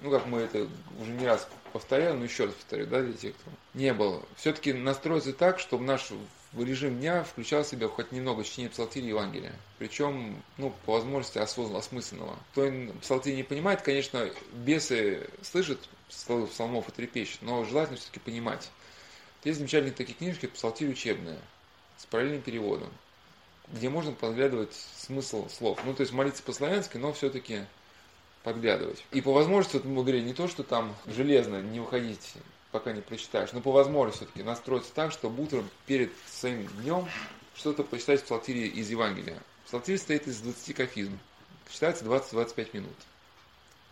ну 0.00 0.10
как 0.10 0.26
мы 0.26 0.40
это 0.40 0.66
уже 1.00 1.12
не 1.12 1.26
раз 1.26 1.48
повторяли, 1.72 2.16
но 2.16 2.24
еще 2.24 2.46
раз 2.46 2.54
повторю, 2.54 2.86
да, 2.86 3.00
для 3.00 3.12
тех, 3.12 3.34
кто 3.36 3.50
не 3.74 3.92
было, 3.92 4.22
все-таки 4.36 4.72
настроиться 4.72 5.32
так, 5.32 5.60
чтобы 5.60 5.84
наш 5.84 6.10
режим 6.56 6.98
дня 6.98 7.22
включал 7.22 7.62
в 7.62 7.68
себя 7.68 7.88
хоть 7.88 8.10
немного 8.10 8.42
чтения 8.42 8.70
псалтири 8.70 9.06
Евангелия. 9.06 9.54
Причем, 9.78 10.42
ну, 10.56 10.72
по 10.84 10.94
возможности 10.94 11.38
осознанно, 11.38 11.78
осмысленного. 11.78 12.36
Кто 12.52 12.70
псалтирь 13.00 13.36
не 13.36 13.42
понимает, 13.44 13.82
конечно, 13.82 14.28
бесы 14.52 15.28
слышат 15.42 15.78
псалмов 16.08 16.88
и 16.88 16.92
трепещут, 16.92 17.42
но 17.42 17.64
желательно 17.64 17.98
все-таки 17.98 18.20
понимать. 18.20 18.68
Есть 19.44 19.58
замечательные 19.58 19.94
такие 19.94 20.14
книжки, 20.14 20.46
псалтирь 20.46 20.90
учебные, 20.90 21.38
с 21.98 22.06
параллельным 22.06 22.42
переводом 22.42 22.90
где 23.68 23.88
можно 23.88 24.12
подглядывать 24.12 24.74
смысл 24.96 25.48
слов. 25.48 25.78
Ну, 25.84 25.94
то 25.94 26.02
есть 26.02 26.12
молиться 26.12 26.42
по-славянски, 26.42 26.96
но 26.96 27.12
все-таки 27.12 27.64
подглядывать. 28.42 29.04
И 29.10 29.20
по 29.20 29.32
возможности, 29.32 29.76
вот 29.76 29.86
мы 29.86 30.02
говорили, 30.02 30.24
не 30.24 30.34
то, 30.34 30.48
что 30.48 30.62
там 30.62 30.94
железно 31.06 31.62
не 31.62 31.80
уходить, 31.80 32.34
пока 32.70 32.92
не 32.92 33.00
прочитаешь, 33.00 33.52
но 33.52 33.60
по 33.60 33.72
возможности 33.72 34.24
все-таки 34.24 34.42
настроиться 34.42 34.92
так, 34.94 35.12
чтобы 35.12 35.42
утром 35.42 35.68
перед 35.86 36.12
своим 36.30 36.66
днем 36.82 37.08
что-то 37.54 37.84
почитать 37.84 38.20
в 38.20 38.24
псалтире 38.24 38.66
из 38.66 38.90
Евангелия. 38.90 39.38
Псалтирь 39.66 39.96
состоит 39.96 40.26
из 40.26 40.40
20 40.40 40.76
кафизм. 40.76 41.18
Читается 41.70 42.04
20-25 42.04 42.68
минут. 42.74 42.96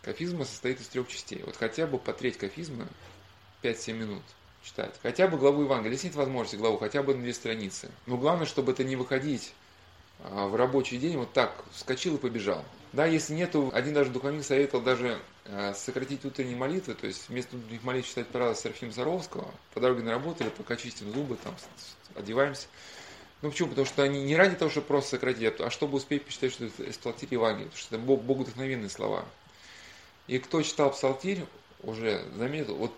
Кафизма 0.03 0.45
состоит 0.45 0.79
из 0.79 0.87
трех 0.87 1.07
частей. 1.07 1.41
Вот 1.43 1.55
хотя 1.55 1.87
бы 1.87 1.97
по 1.97 2.13
треть 2.13 2.37
кафизма 2.37 2.87
5-7 3.63 3.93
минут 3.93 4.23
читать. 4.63 4.93
Хотя 5.01 5.27
бы 5.27 5.37
главу 5.37 5.63
Евангелия. 5.63 5.93
Если 5.93 6.07
нет 6.07 6.15
возможности 6.15 6.55
главу, 6.55 6.77
хотя 6.77 7.03
бы 7.03 7.13
на 7.13 7.21
две 7.21 7.33
страницы. 7.33 7.91
Но 8.05 8.17
главное, 8.17 8.45
чтобы 8.45 8.71
это 8.71 8.83
не 8.83 8.95
выходить 8.95 9.53
а, 10.19 10.47
в 10.47 10.55
рабочий 10.55 10.97
день 10.97 11.17
вот 11.17 11.33
так 11.33 11.63
вскочил 11.71 12.15
и 12.15 12.19
побежал. 12.19 12.63
Да, 12.93 13.05
если 13.05 13.33
нету, 13.33 13.71
один 13.73 13.93
даже 13.93 14.11
духовник 14.11 14.45
советовал 14.45 14.83
даже 14.83 15.19
э, 15.45 15.73
сократить 15.73 16.23
утренние 16.25 16.55
молитвы, 16.55 16.93
то 16.93 17.07
есть 17.07 17.27
вместо 17.27 17.57
утренних 17.57 17.83
молитв 17.83 18.07
читать 18.07 18.27
правила 18.27 18.55
Серафима 18.55 18.91
Заровского, 18.91 19.51
по 19.73 19.79
дороге 19.79 20.03
на 20.03 20.11
работу 20.11 20.43
или 20.43 20.51
пока 20.51 20.75
чистим 20.75 21.11
зубы, 21.11 21.35
там, 21.43 21.55
одеваемся. 22.15 22.67
Ну 23.41 23.49
почему? 23.49 23.69
Потому 23.69 23.87
что 23.87 24.03
они 24.03 24.21
не 24.21 24.35
ради 24.35 24.55
того, 24.55 24.69
чтобы 24.69 24.85
просто 24.85 25.11
сократить, 25.11 25.59
а 25.59 25.71
чтобы 25.71 25.97
успеть 25.97 26.23
почитать, 26.23 26.53
что 26.53 26.65
это 26.65 26.99
псалтирь 26.99 27.29
Евангелия, 27.31 27.69
потому 27.69 27.81
что 27.81 27.95
это 27.95 28.05
Бог, 28.05 28.89
слова. 28.91 29.25
И 30.27 30.37
кто 30.37 30.61
читал 30.61 30.91
псалтирь, 30.91 31.43
уже 31.81 32.23
заметил, 32.37 32.75
вот 32.75 32.93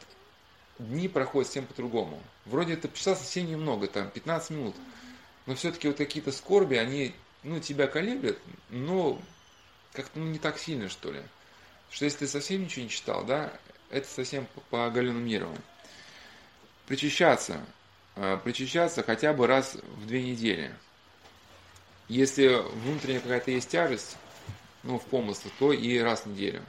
дни 0.80 1.08
проходят 1.08 1.50
всем 1.50 1.66
по-другому. 1.66 2.22
Вроде 2.46 2.74
это 2.74 2.90
часа 2.90 3.16
совсем 3.16 3.48
немного, 3.48 3.88
там 3.88 4.10
15 4.10 4.50
минут, 4.52 4.76
но 5.46 5.56
все-таки 5.56 5.88
вот 5.88 5.98
какие-то 5.98 6.32
скорби, 6.32 6.76
они, 6.76 7.14
ну, 7.44 7.60
тебя 7.60 7.88
колеблят, 7.88 8.38
но 8.70 9.22
как-то 9.94 10.20
ну, 10.20 10.26
не 10.26 10.40
так 10.40 10.60
сильно, 10.60 10.90
что 10.90 11.12
ли. 11.12 11.22
Что 11.92 12.06
если 12.06 12.20
ты 12.20 12.28
совсем 12.28 12.64
ничего 12.64 12.84
не 12.84 12.90
читал, 12.90 13.24
да, 13.24 13.54
это 13.90 14.08
совсем 14.08 14.48
по, 14.48 14.62
по 14.62 14.90
Галину 14.90 15.20
Мирову. 15.20 15.56
Причащаться. 16.88 17.66
Э, 18.16 18.38
причащаться 18.44 19.04
хотя 19.04 19.34
бы 19.34 19.48
раз 19.48 19.76
в 19.76 20.08
две 20.08 20.24
недели. 20.24 20.74
Если 22.08 22.48
внутренняя 22.84 23.22
какая-то 23.22 23.52
есть 23.52 23.70
тяжесть, 23.70 24.18
ну, 24.84 25.00
в 25.00 25.06
помыслах, 25.06 25.54
то 25.58 25.72
и 25.72 25.98
раз 26.00 26.22
в 26.22 26.28
неделю. 26.28 26.64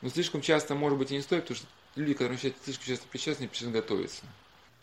Но 0.00 0.08
слишком 0.08 0.40
часто, 0.40 0.74
может 0.74 0.98
быть, 0.98 1.10
и 1.10 1.16
не 1.16 1.22
стоит, 1.22 1.42
потому 1.42 1.58
что 1.58 1.66
люди, 1.94 2.14
которые 2.14 2.38
слишком 2.38 2.86
часто 2.86 3.06
причастны, 3.08 3.48
причастны 3.48 3.72
готовиться. 3.72 4.22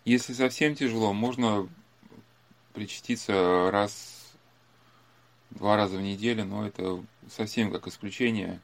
Если 0.05 0.33
совсем 0.33 0.75
тяжело, 0.75 1.13
можно 1.13 1.67
причаститься 2.73 3.69
раз, 3.71 4.33
два 5.51 5.75
раза 5.75 5.97
в 5.97 6.01
неделю, 6.01 6.45
но 6.45 6.67
это 6.67 7.03
совсем 7.29 7.71
как 7.71 7.87
исключение. 7.87 8.59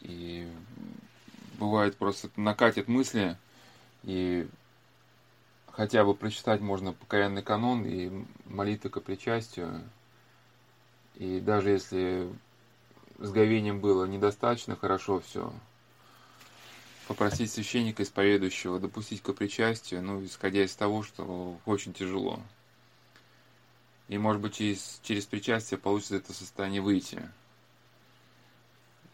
И 0.00 0.48
бывает 1.58 1.96
просто 1.96 2.30
накатит 2.36 2.88
мысли, 2.88 3.36
и 4.02 4.48
хотя 5.72 6.04
бы 6.04 6.14
прочитать 6.14 6.60
можно 6.60 6.92
покаянный 6.92 7.42
канон 7.42 7.84
и 7.84 8.24
молитвы 8.46 8.90
к 8.90 9.00
причастию. 9.00 9.82
И 11.16 11.40
даже 11.40 11.70
если 11.70 12.32
с 13.18 13.30
говением 13.30 13.80
было 13.80 14.04
недостаточно 14.04 14.76
хорошо 14.76 15.20
все, 15.20 15.52
попросить 17.06 17.52
священника 17.52 18.02
исповедующего 18.02 18.80
допустить 18.80 19.22
к 19.22 19.32
причастию, 19.32 20.02
ну, 20.02 20.24
исходя 20.24 20.64
из 20.64 20.74
того, 20.74 21.02
что 21.02 21.58
очень 21.64 21.92
тяжело. 21.92 22.40
И, 24.08 24.18
может 24.18 24.42
быть, 24.42 24.54
через, 24.54 25.00
через 25.02 25.26
причастие 25.26 25.78
получится 25.78 26.16
это 26.16 26.32
состояние 26.32 26.80
выйти. 26.80 27.28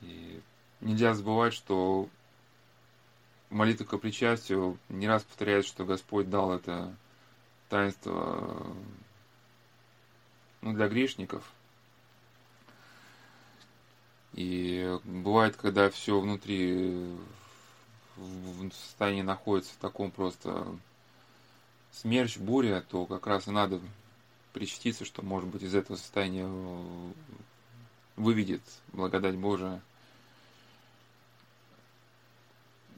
И 0.01 0.41
нельзя 0.81 1.15
забывать, 1.15 1.55
что 1.55 2.09
молитва 3.51 3.85
к 3.85 3.99
причастию 3.99 4.79
не 4.89 5.07
раз 5.07 5.23
повторяет, 5.23 5.67
что 5.67 5.85
Господь 5.85 6.29
дал 6.29 6.53
это 6.53 6.95
таинство 7.69 8.75
ну, 10.61 10.73
для 10.73 10.89
грешников. 10.89 11.51
И 14.33 14.99
бывает, 15.05 15.57
когда 15.57 15.91
все 15.91 16.19
внутри 16.19 17.15
в 18.17 18.71
состоянии 18.73 19.23
находится 19.23 19.73
в 19.75 19.79
таком 19.79 20.11
просто 20.11 20.67
смерч, 21.93 22.39
буря, 22.39 22.83
то 22.89 23.07
как 23.07 23.27
раз 23.27 23.49
и 23.49 23.51
надо 23.51 23.81
причаститься, 24.53 25.05
что, 25.05 25.23
может 25.23 25.49
быть, 25.49 25.63
из 25.63 25.75
этого 25.75 25.97
состояния 25.97 26.49
выведет 28.17 28.63
благодать 28.93 29.37
Божия. 29.37 29.81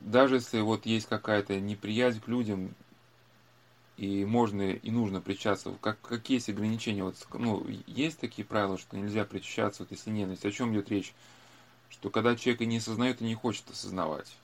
Даже 0.00 0.36
если 0.36 0.60
вот 0.60 0.86
есть 0.86 1.06
какая-то 1.06 1.58
неприязнь 1.60 2.20
к 2.20 2.28
людям, 2.28 2.74
и 3.96 4.24
можно 4.24 4.72
и 4.72 4.90
нужно 4.90 5.20
причаститься, 5.20 5.72
как, 5.80 6.00
какие 6.00 6.36
есть 6.36 6.48
ограничения? 6.48 7.04
Вот, 7.04 7.16
ну, 7.32 7.64
есть 7.86 8.18
такие 8.18 8.44
правила, 8.44 8.76
что 8.76 8.98
нельзя 8.98 9.24
причащаться, 9.24 9.82
вот, 9.82 9.92
если 9.92 10.10
ненависть. 10.10 10.44
О 10.44 10.50
чем 10.50 10.72
идет 10.72 10.90
речь? 10.90 11.14
Что 11.88 12.10
когда 12.10 12.34
человек 12.34 12.62
и 12.62 12.66
не 12.66 12.78
осознает, 12.78 13.22
и 13.22 13.24
не 13.24 13.36
хочет 13.36 13.70
осознавать 13.70 14.36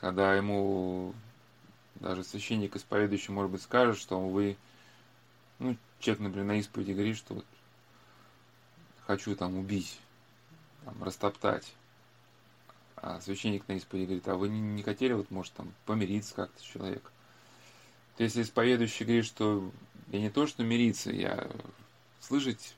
когда 0.00 0.34
ему 0.34 1.14
даже 1.96 2.24
священник 2.24 2.76
исповедующий, 2.76 3.32
может 3.32 3.52
быть, 3.52 3.62
скажет, 3.62 3.98
что 3.98 4.20
вы, 4.20 4.56
ну, 5.58 5.76
человек, 6.00 6.22
например, 6.22 6.46
на 6.46 6.58
исповеди 6.58 6.92
говорит, 6.92 7.16
что 7.16 7.34
вот 7.34 7.46
хочу 9.06 9.34
там 9.36 9.56
убить, 9.56 9.98
там, 10.84 11.02
растоптать. 11.02 11.72
А 12.96 13.20
священник 13.20 13.68
на 13.68 13.74
исповеди 13.74 14.06
говорит, 14.06 14.28
а 14.28 14.36
вы 14.36 14.48
не, 14.48 14.60
не 14.60 14.82
хотели, 14.82 15.12
вот, 15.12 15.30
может, 15.30 15.52
там, 15.54 15.72
помириться 15.86 16.34
как-то 16.34 16.60
с 16.60 16.64
человеком? 16.64 17.10
То 18.16 18.24
есть, 18.24 18.36
если 18.36 18.48
исповедующий 18.48 19.04
говорит, 19.04 19.26
что 19.26 19.70
я 20.08 20.20
не 20.20 20.30
то, 20.30 20.46
что 20.46 20.62
мириться, 20.62 21.10
я 21.10 21.48
слышать 22.20 22.76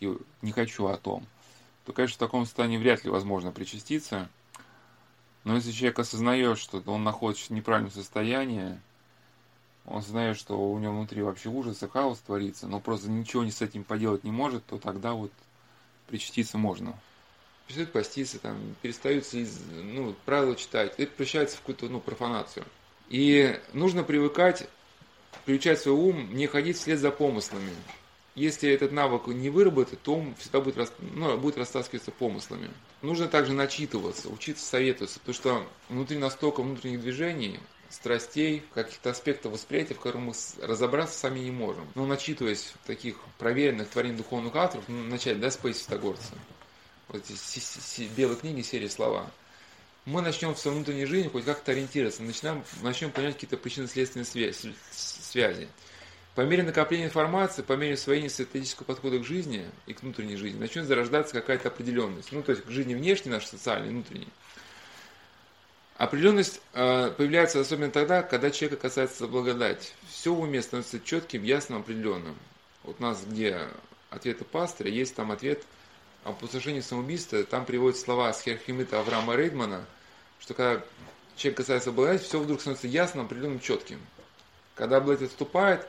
не 0.00 0.50
хочу 0.50 0.86
о 0.86 0.96
том, 0.96 1.26
то, 1.84 1.92
конечно, 1.92 2.16
в 2.16 2.18
таком 2.18 2.44
состоянии 2.44 2.78
вряд 2.78 3.04
ли 3.04 3.10
возможно 3.10 3.52
причаститься– 3.52 4.28
но 5.44 5.56
если 5.56 5.72
человек 5.72 5.98
осознает, 5.98 6.58
что 6.58 6.82
он 6.86 7.02
находится 7.02 7.46
в 7.46 7.50
неправильном 7.50 7.90
состоянии, 7.90 8.78
он 9.84 10.02
знает, 10.02 10.38
что 10.38 10.56
у 10.56 10.78
него 10.78 10.94
внутри 10.94 11.22
вообще 11.22 11.48
ужас 11.48 11.82
и 11.82 11.88
хаос 11.88 12.20
творится, 12.20 12.68
но 12.68 12.78
просто 12.78 13.10
ничего 13.10 13.42
не 13.42 13.50
с 13.50 13.60
этим 13.60 13.82
поделать 13.82 14.22
не 14.22 14.30
может, 14.30 14.64
то 14.66 14.78
тогда 14.78 15.12
вот 15.12 15.32
причаститься 16.06 16.58
можно. 16.58 16.96
Перестают 17.66 17.92
поститься, 17.92 18.38
там, 18.38 18.56
перестают 18.82 19.24
ну, 19.72 20.14
правила 20.24 20.54
читать, 20.54 20.94
это 20.98 21.10
превращается 21.12 21.56
в 21.56 21.60
какую-то 21.60 21.88
ну, 21.88 22.00
профанацию. 22.00 22.64
И 23.08 23.60
нужно 23.72 24.04
привыкать, 24.04 24.68
приучать 25.44 25.80
свой 25.80 25.94
ум 25.94 26.32
не 26.34 26.46
ходить 26.46 26.76
вслед 26.76 26.98
за 26.98 27.10
помыслами 27.10 27.72
если 28.34 28.70
этот 28.70 28.92
навык 28.92 29.26
не 29.26 29.50
выработать, 29.50 30.00
то 30.02 30.14
он 30.14 30.34
всегда 30.36 30.60
будет, 30.60 30.90
ну, 31.00 31.36
будет 31.36 31.58
растаскиваться 31.58 32.10
помыслами. 32.10 32.70
Нужно 33.02 33.28
также 33.28 33.52
начитываться, 33.52 34.28
учиться 34.28 34.64
советоваться, 34.64 35.18
потому 35.20 35.34
что 35.34 35.66
внутри 35.88 36.18
настолько 36.18 36.62
внутренних 36.62 37.00
движений, 37.00 37.58
страстей, 37.90 38.62
каких-то 38.72 39.10
аспектов 39.10 39.52
восприятия, 39.52 39.94
в 39.94 39.98
которых 39.98 40.20
мы 40.22 40.32
разобраться 40.66 41.18
сами 41.18 41.40
не 41.40 41.50
можем. 41.50 41.86
Но 41.94 42.06
начитываясь 42.06 42.72
таких 42.86 43.16
проверенных 43.38 43.88
творений 43.88 44.16
духовных 44.16 44.56
авторов, 44.56 44.84
ну, 44.88 45.02
начать, 45.04 45.38
да, 45.38 45.50
Спейс 45.50 45.80
Фитогорца, 45.80 46.32
вот 47.08 47.22
эти 47.22 48.02
белые 48.16 48.38
книги, 48.38 48.62
серии 48.62 48.88
слова, 48.88 49.30
мы 50.06 50.22
начнем 50.22 50.54
в 50.54 50.58
своей 50.58 50.76
внутренней 50.76 51.04
жизни 51.04 51.28
хоть 51.28 51.44
как-то 51.44 51.72
ориентироваться, 51.72 52.22
начнем, 52.22 52.64
начнем 52.80 53.10
понимать 53.10 53.34
какие-то 53.34 53.56
причинно-следственные 53.56 54.24
связи. 54.24 54.74
связи. 54.90 55.68
По 56.34 56.40
мере 56.42 56.62
накопления 56.62 57.04
информации, 57.04 57.60
по 57.60 57.74
мере 57.74 57.94
освоения 57.94 58.30
стратегического 58.30 58.86
подхода 58.86 59.18
к 59.18 59.24
жизни 59.24 59.70
и 59.86 59.92
к 59.92 60.02
внутренней 60.02 60.36
жизни, 60.36 60.58
начнет 60.58 60.86
зарождаться 60.86 61.34
какая-то 61.34 61.68
определенность. 61.68 62.32
Ну, 62.32 62.42
то 62.42 62.52
есть 62.52 62.64
к 62.64 62.70
жизни 62.70 62.94
внешней, 62.94 63.30
нашей 63.30 63.48
социальной, 63.48 63.90
внутренней. 63.90 64.28
Определенность 65.98 66.62
э, 66.72 67.12
появляется 67.16 67.60
особенно 67.60 67.90
тогда, 67.90 68.22
когда 68.22 68.50
человека 68.50 68.80
касается 68.80 69.28
благодать. 69.28 69.94
Все 70.08 70.32
в 70.32 70.40
уме 70.40 70.62
становится 70.62 70.98
четким, 71.00 71.44
ясным, 71.44 71.80
определенным. 71.80 72.34
Вот 72.82 72.96
у 72.98 73.02
нас, 73.02 73.22
где 73.24 73.68
ответы 74.08 74.44
пастыря, 74.44 74.90
есть 74.90 75.14
там 75.14 75.32
ответ 75.32 75.62
о 76.24 76.30
опустошении 76.30 76.80
самоубийства, 76.80 77.44
там 77.44 77.66
приводят 77.66 78.00
слова 78.00 78.32
Схерхимита 78.32 79.00
Авраама 79.00 79.36
Рейдмана, 79.36 79.84
что 80.40 80.54
когда 80.54 80.82
человек 81.36 81.58
касается 81.58 81.92
благодати, 81.92 82.24
все 82.24 82.40
вдруг 82.40 82.60
становится 82.60 82.86
ясным, 82.86 83.26
определенным, 83.26 83.60
четким. 83.60 84.00
Когда 84.74 84.98
благодать 84.98 85.28
отступает, 85.28 85.86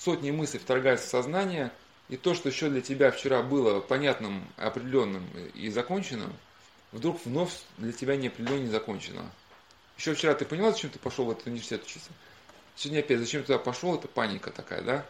сотни 0.00 0.30
мыслей 0.30 0.58
вторгаются 0.60 1.06
в 1.06 1.10
сознание, 1.10 1.70
и 2.08 2.16
то, 2.16 2.34
что 2.34 2.48
еще 2.48 2.68
для 2.68 2.80
тебя 2.80 3.10
вчера 3.10 3.42
было 3.42 3.80
понятным, 3.80 4.44
определенным 4.56 5.24
и 5.54 5.68
законченным, 5.68 6.32
вдруг 6.90 7.24
вновь 7.24 7.52
для 7.78 7.92
тебя 7.92 8.16
неопределенно 8.16 8.64
не 8.64 8.70
закончено. 8.70 9.30
Еще 9.96 10.14
вчера 10.14 10.34
ты 10.34 10.44
поняла, 10.44 10.72
зачем 10.72 10.90
ты 10.90 10.98
пошел 10.98 11.26
в 11.26 11.30
этот 11.30 11.46
университет 11.46 11.84
учиться? 11.84 12.10
Сегодня 12.74 13.00
опять, 13.00 13.18
зачем 13.18 13.42
ты 13.42 13.48
туда 13.48 13.58
пошел, 13.58 13.94
это 13.94 14.08
паника 14.08 14.50
такая, 14.50 14.82
да? 14.82 15.06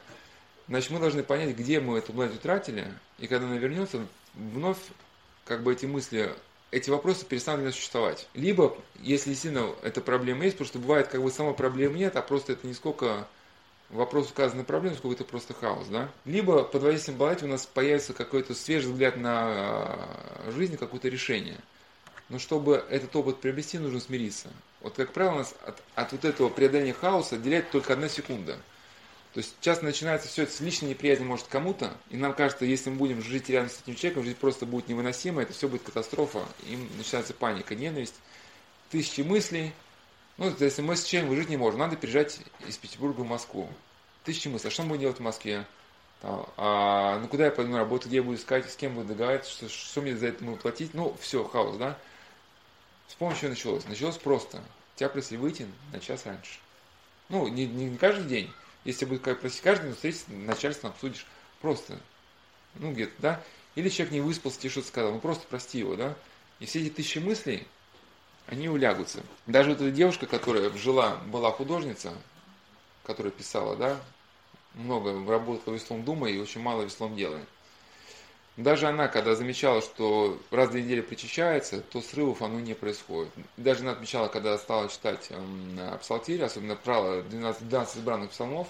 Значит, 0.67 0.91
мы 0.91 0.99
должны 0.99 1.23
понять, 1.23 1.57
где 1.57 1.81
мы 1.81 1.99
эту 1.99 2.13
власть 2.13 2.35
утратили, 2.35 2.93
и 3.19 3.27
когда 3.27 3.47
она 3.47 3.57
вернется, 3.57 4.05
вновь 4.35 4.79
как 5.45 5.63
бы 5.63 5.73
эти 5.73 5.87
мысли, 5.87 6.35
эти 6.71 6.91
вопросы 6.91 7.25
перестанут 7.25 7.65
нас 7.65 7.75
существовать. 7.75 8.29
Либо, 8.35 8.77
если 8.97 9.31
действительно 9.31 9.75
эта 9.83 10.01
проблема 10.01 10.45
есть, 10.45 10.57
потому 10.57 10.69
что 10.69 10.79
бывает, 10.81 11.09
как 11.09 11.23
бы 11.23 11.31
самой 11.31 11.55
проблемы 11.55 11.99
нет, 11.99 12.17
а 12.17 12.23
просто 12.23 12.53
это 12.53 12.67
не 12.67 12.75
сколько 12.75 13.27
вопрос 13.91 14.31
указанной 14.31 14.65
проблемы, 14.65 14.97
сколько 14.97 15.23
это 15.23 15.25
просто 15.25 15.55
хаос, 15.55 15.89
да? 15.89 16.11
Либо 16.25 16.63
под 16.63 16.83
воздействием 16.83 17.19
балати 17.19 17.45
у 17.45 17.49
нас 17.49 17.67
появится 17.67 18.13
какой-то 18.13 18.55
свежий 18.55 18.91
взгляд 18.91 19.17
на 19.17 19.33
а, 19.33 20.51
жизнь, 20.55 20.77
какое-то 20.77 21.09
решение. 21.09 21.59
Но 22.29 22.39
чтобы 22.39 22.85
этот 22.89 23.15
опыт 23.17 23.41
приобрести, 23.41 23.79
нужно 23.79 24.01
смириться. 24.01 24.49
Вот, 24.81 24.95
как 24.95 25.13
правило, 25.13 25.39
нас 25.39 25.55
от, 25.67 25.83
от 25.95 26.13
вот 26.13 26.25
этого 26.25 26.49
преодоления 26.49 26.93
хаоса 26.93 27.35
отделяет 27.35 27.71
только 27.71 27.93
одна 27.93 28.09
секунда. 28.09 28.57
То 29.35 29.39
есть 29.39 29.55
часто 29.61 29.85
начинается 29.85 30.27
все 30.29 30.43
это 30.43 30.53
с 30.53 30.61
личной 30.61 30.91
неприязни 30.91 31.25
может 31.25 31.47
кому-то, 31.47 31.93
и 32.09 32.17
нам 32.17 32.33
кажется, 32.33 32.65
если 32.65 32.91
мы 32.91 32.97
будем 32.97 33.23
жить 33.23 33.49
рядом 33.49 33.71
с 33.71 33.81
этим 33.81 33.95
человеком, 33.95 34.25
жизнь 34.25 34.37
просто 34.37 34.67
будет 34.67 34.89
невыносима, 34.89 35.43
это 35.43 35.53
все 35.53 35.69
будет 35.69 35.83
катастрофа, 35.83 36.45
и 36.67 36.77
начинается 36.97 37.33
паника, 37.33 37.77
ненависть, 37.77 38.17
тысячи 38.91 39.21
мыслей, 39.21 39.73
ну, 40.41 40.55
если 40.59 40.81
мы 40.81 40.97
с 40.97 41.05
чем 41.05 41.33
жить 41.37 41.51
не 41.51 41.59
можем, 41.59 41.81
надо 41.81 41.97
переезжать 41.97 42.41
из 42.67 42.77
Петербурга 42.79 43.21
в 43.21 43.29
Москву. 43.29 43.69
Тысячи 44.25 44.49
мыслей, 44.49 44.69
а 44.69 44.71
что 44.73 44.83
мы 44.83 44.89
будем 44.89 45.03
делать 45.03 45.19
в 45.19 45.23
Москве? 45.23 45.67
А, 46.23 47.19
ну, 47.21 47.29
куда 47.29 47.45
я 47.45 47.51
пойду 47.51 47.71
на 47.73 47.79
работу, 47.79 48.09
где 48.09 48.17
я 48.17 48.23
буду 48.23 48.37
искать, 48.37 48.71
с 48.71 48.75
кем 48.75 48.95
буду 48.95 49.09
договариваться, 49.09 49.53
что, 49.53 49.69
что 49.69 50.01
мне 50.01 50.17
за 50.17 50.29
это 50.29 50.43
буду 50.43 50.57
платить? 50.57 50.95
Ну, 50.95 51.17
все, 51.21 51.45
хаос, 51.45 51.77
да? 51.77 51.99
С 53.09 53.15
помощью 53.15 53.51
началось. 53.51 53.85
Началось 53.87 54.17
просто. 54.17 54.63
Тебя 54.97 55.09
просили 55.09 55.37
выйти 55.37 55.67
на 55.93 56.01
час 56.01 56.27
раньше. 56.27 56.59
Ну, 57.29 57.49
не, 57.49 57.67
не, 57.67 57.97
каждый 57.97 58.25
день. 58.25 58.53
Если 58.85 59.05
будет 59.05 59.23
просить 59.23 59.61
каждый 59.61 59.87
день, 59.87 59.95
встретиться, 59.95 60.33
начальством 60.33 60.91
обсудишь. 60.91 61.27
Просто. 61.61 61.99
Ну, 62.77 62.93
где-то, 62.93 63.13
да? 63.19 63.43
Или 63.75 63.89
человек 63.89 64.13
не 64.13 64.21
выспался, 64.21 64.59
тебе 64.59 64.71
что-то 64.71 64.89
сказал. 64.89 65.13
Ну, 65.13 65.21
просто 65.21 65.47
прости 65.49 65.79
его, 65.79 65.97
да? 65.97 66.17
И 66.61 66.67
все 66.67 66.81
эти 66.81 66.91
тысячи 66.91 67.19
мыслей, 67.19 67.67
они 68.51 68.69
улягутся. 68.69 69.23
Даже 69.47 69.71
вот 69.71 69.81
эта 69.81 69.91
девушка, 69.91 70.27
которая 70.27 70.71
жила, 70.71 71.17
была 71.27 71.53
художница, 71.53 72.13
которая 73.05 73.33
писала, 73.33 73.77
да, 73.77 73.97
много 74.75 75.13
работала 75.31 75.75
веслом 75.75 76.05
дума 76.05 76.29
и 76.29 76.39
очень 76.39 76.61
мало 76.61 76.83
веслом 76.83 77.17
делает. 77.17 77.47
Даже 78.57 78.89
она, 78.89 79.09
когда 79.09 79.37
замечала, 79.37 79.81
что 79.81 80.39
раз 80.51 80.69
в 80.69 80.73
две 80.73 80.83
недели 80.83 81.01
причащается, 81.01 81.81
то 81.81 82.03
срывов 82.03 82.43
оно 82.43 82.61
не 82.61 82.75
происходит. 82.75 83.33
Даже 83.57 83.83
она 83.83 83.93
отмечала, 83.93 84.29
когда 84.29 84.59
стала 84.59 84.89
читать 84.89 85.29
э, 85.31 85.99
псалтирь, 86.01 86.43
особенно 86.43 86.77
прала 86.77 87.23
12, 87.23 87.69
12 87.69 87.97
избранных 87.97 88.31
псалмов, 88.31 88.69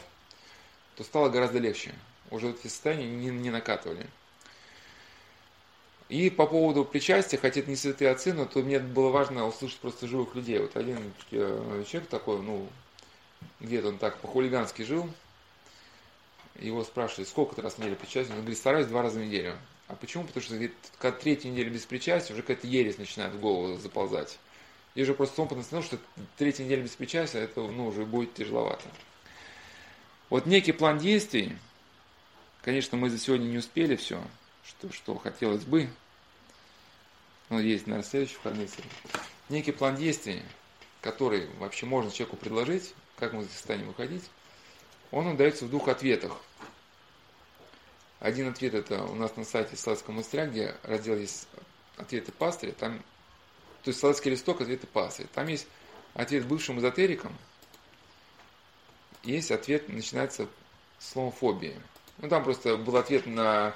то 0.96 1.02
стало 1.02 1.30
гораздо 1.30 1.58
легче. 1.58 1.94
Уже 2.30 2.50
эти 2.50 2.68
состояния 2.68 3.08
не, 3.08 3.30
не 3.30 3.50
накатывали. 3.50 4.06
И 6.10 6.28
по 6.28 6.44
поводу 6.44 6.84
причастия, 6.84 7.36
хотя 7.36 7.60
это 7.60 7.70
не 7.70 7.76
святые 7.76 8.10
отцы, 8.10 8.32
но 8.34 8.44
то 8.44 8.58
мне 8.62 8.80
было 8.80 9.10
важно 9.10 9.46
услышать 9.46 9.78
просто 9.78 10.08
живых 10.08 10.34
людей. 10.34 10.58
Вот 10.58 10.76
один 10.76 10.98
э, 11.30 11.84
человек 11.88 12.10
такой, 12.10 12.42
ну, 12.42 12.66
где-то 13.60 13.88
он 13.88 13.98
так 13.98 14.18
по-хулигански 14.18 14.82
жил, 14.82 15.08
его 16.58 16.82
спрашивают, 16.82 17.28
сколько 17.28 17.54
ты 17.54 17.62
раз 17.62 17.74
в 17.74 17.78
неделю 17.78 17.94
причастен? 17.94 18.32
Он 18.32 18.40
говорит, 18.40 18.58
стараюсь 18.58 18.88
два 18.88 19.02
раза 19.02 19.20
в 19.20 19.24
неделю. 19.24 19.56
А 19.86 19.94
почему? 19.94 20.24
Потому 20.24 20.42
что 20.42 20.54
говорит, 20.54 20.74
когда 20.98 21.16
третья 21.16 21.48
неделя 21.48 21.70
без 21.70 21.86
причастия, 21.86 22.32
уже 22.32 22.42
какая-то 22.42 22.66
ересь 22.66 22.98
начинает 22.98 23.32
в 23.32 23.38
голову 23.38 23.76
заползать. 23.76 24.40
И 24.96 25.02
уже 25.02 25.14
просто 25.14 25.40
опыт 25.40 25.58
установил, 25.58 25.86
что 25.86 25.98
третья 26.38 26.64
неделя 26.64 26.82
без 26.82 26.96
причастия, 26.96 27.38
это 27.38 27.60
ну, 27.60 27.86
уже 27.86 28.04
будет 28.04 28.34
тяжеловато. 28.34 28.82
Вот 30.28 30.46
некий 30.46 30.72
план 30.72 30.98
действий, 30.98 31.56
конечно, 32.62 32.98
мы 32.98 33.10
за 33.10 33.18
сегодня 33.20 33.44
не 33.44 33.58
успели 33.58 33.94
все, 33.94 34.20
что, 34.70 34.92
что 34.92 35.18
хотелось 35.18 35.64
бы, 35.64 35.90
но 37.48 37.58
есть, 37.58 37.86
наверное, 37.86 38.08
следующий 38.08 38.36
выходные 38.36 38.68
Некий 39.48 39.72
план 39.72 39.96
действий, 39.96 40.42
который 41.00 41.48
вообще 41.58 41.86
можно 41.86 42.10
человеку 42.10 42.36
предложить, 42.36 42.94
как 43.16 43.32
мы 43.32 43.42
из 43.42 43.58
станем 43.58 43.88
выходить, 43.88 44.24
он 45.10 45.24
нам 45.24 45.36
дается 45.36 45.64
в 45.64 45.70
двух 45.70 45.88
ответах. 45.88 46.36
Один 48.20 48.48
ответ 48.48 48.74
это 48.74 49.02
у 49.04 49.14
нас 49.14 49.34
на 49.36 49.44
сайте 49.44 49.76
Сладского 49.76 50.12
монастыря, 50.12 50.46
где 50.46 50.76
раздел 50.82 51.16
есть 51.16 51.48
ответы 51.96 52.32
пастыря, 52.32 52.72
там, 52.72 52.98
то 53.82 53.88
есть 53.88 53.98
Сладский 53.98 54.30
листок, 54.30 54.60
ответы 54.60 54.86
пастыря. 54.86 55.26
Там 55.34 55.48
есть 55.48 55.66
ответ 56.14 56.46
бывшим 56.46 56.78
эзотерикам, 56.78 57.36
есть 59.24 59.50
ответ, 59.50 59.88
начинается 59.88 60.46
словом 60.98 61.32
фобия. 61.32 61.76
Ну, 62.18 62.28
там 62.28 62.44
просто 62.44 62.76
был 62.76 62.96
ответ 62.96 63.26
на 63.26 63.74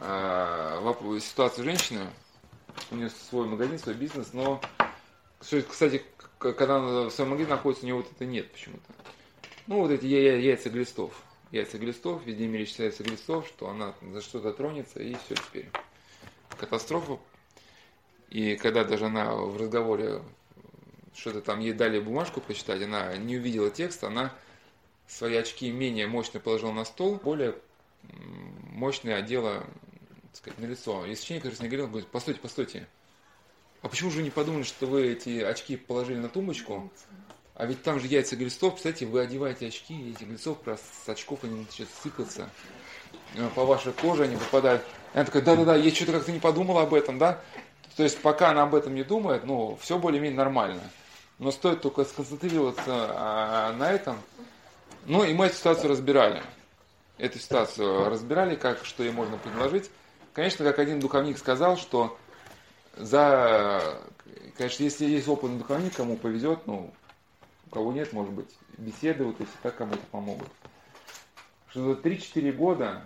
ситуацию 0.00 1.64
женщины, 1.64 2.06
у 2.90 2.96
нее 2.96 3.10
свой 3.10 3.46
магазин, 3.46 3.78
свой 3.78 3.94
бизнес, 3.94 4.32
но, 4.32 4.60
кстати, 5.40 6.02
когда 6.38 6.76
она 6.76 7.04
в 7.04 7.10
своем 7.10 7.30
магазине 7.30 7.54
находится, 7.54 7.84
у 7.84 7.86
нее 7.86 7.96
вот 7.96 8.10
это 8.10 8.24
нет 8.24 8.50
почему-то. 8.50 8.82
Ну, 9.66 9.80
вот 9.80 9.90
эти 9.90 10.06
яйца 10.06 10.70
глистов. 10.70 11.12
Яйца 11.50 11.78
глистов, 11.78 12.24
везде 12.24 12.46
мире 12.46 12.64
считается 12.64 13.02
глистов, 13.02 13.46
что 13.46 13.68
она 13.68 13.94
за 14.00 14.22
что-то 14.22 14.52
тронется, 14.52 15.00
и 15.00 15.14
все 15.14 15.34
теперь. 15.34 15.68
Катастрофа. 16.58 17.18
И 18.30 18.56
когда 18.56 18.84
даже 18.84 19.06
она 19.06 19.34
в 19.34 19.56
разговоре 19.56 20.22
что-то 21.14 21.40
там 21.40 21.60
ей 21.60 21.72
дали 21.72 21.98
бумажку 21.98 22.40
почитать, 22.40 22.82
она 22.82 23.16
не 23.16 23.36
увидела 23.36 23.68
текста, 23.70 24.06
она 24.06 24.32
свои 25.08 25.34
очки 25.36 25.70
менее 25.70 26.06
мощно 26.06 26.38
положила 26.38 26.72
на 26.72 26.84
стол, 26.84 27.16
более 27.16 27.56
мощное 28.70 29.16
одела 29.16 29.66
так 30.30 30.38
сказать, 30.38 30.58
на 30.58 30.66
лицо. 30.66 31.06
И 31.06 31.14
священник, 31.14 31.42
который 31.42 31.56
с 31.56 31.60
ней 31.60 31.68
говорит, 31.68 32.08
постойте, 32.08 32.40
постойте, 32.40 32.88
а 33.82 33.88
почему 33.88 34.10
же 34.10 34.18
вы 34.18 34.22
не 34.22 34.30
подумали, 34.30 34.62
что 34.62 34.86
вы 34.86 35.12
эти 35.12 35.40
очки 35.40 35.76
положили 35.76 36.18
на 36.18 36.28
тумбочку, 36.28 36.90
а 37.54 37.66
ведь 37.66 37.82
там 37.82 38.00
же 38.00 38.06
яйца 38.06 38.36
глистов, 38.36 38.76
кстати, 38.76 39.04
вы 39.04 39.20
одеваете 39.20 39.66
очки, 39.68 39.94
и 39.94 40.12
эти 40.12 40.24
глистов 40.24 40.58
с 40.64 41.08
очков 41.08 41.40
они 41.42 41.60
начинают 41.60 41.90
сыпаться 42.02 42.48
э, 43.34 43.48
по 43.54 43.64
вашей 43.64 43.92
коже, 43.92 44.24
они 44.24 44.36
попадают. 44.36 44.82
И 45.12 45.16
она 45.16 45.24
такая, 45.24 45.42
да-да-да, 45.42 45.76
я 45.76 45.94
что-то 45.94 46.12
как-то 46.12 46.32
не 46.32 46.40
подумала 46.40 46.82
об 46.82 46.94
этом, 46.94 47.18
да? 47.18 47.42
То 47.96 48.02
есть 48.02 48.18
пока 48.20 48.50
она 48.50 48.62
об 48.62 48.74
этом 48.74 48.94
не 48.94 49.02
думает, 49.02 49.44
ну, 49.44 49.78
все 49.80 49.98
более-менее 49.98 50.38
нормально. 50.38 50.80
Но 51.38 51.50
стоит 51.50 51.82
только 51.82 52.04
сконцентрироваться 52.04 52.84
а, 52.88 53.72
на 53.74 53.90
этом. 53.90 54.18
Ну, 55.06 55.24
и 55.24 55.32
мы 55.32 55.46
эту 55.46 55.56
ситуацию 55.56 55.90
разбирали. 55.90 56.42
Эту 57.18 57.38
ситуацию 57.38 58.08
разбирали, 58.08 58.56
как, 58.56 58.84
что 58.84 59.02
ей 59.02 59.12
можно 59.12 59.36
предложить. 59.36 59.90
Конечно, 60.32 60.64
как 60.64 60.78
один 60.78 61.00
духовник 61.00 61.38
сказал, 61.38 61.76
что 61.76 62.16
за, 62.96 64.00
конечно, 64.56 64.84
если 64.84 65.06
есть 65.06 65.26
опытный 65.26 65.58
духовник, 65.58 65.94
кому 65.94 66.16
повезет, 66.16 66.66
ну, 66.66 66.92
у 67.66 67.70
кого 67.70 67.92
нет, 67.92 68.12
может 68.12 68.32
быть, 68.32 68.50
беседы, 68.78 69.24
вот 69.24 69.40
если 69.40 69.52
так 69.62 69.76
кому-то 69.76 70.04
помогут. 70.10 70.48
Что 71.68 71.94
за 71.94 72.00
3-4 72.00 72.52
года 72.52 73.02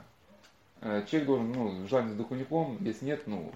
э, 0.81 1.05
человек 1.11 1.27
должен, 1.27 1.53
ну, 1.53 1.89
желательно 1.89 2.15
с 2.15 2.19
духовником, 2.19 2.79
если 2.81 3.07
нет, 3.07 3.23
ну, 3.27 3.53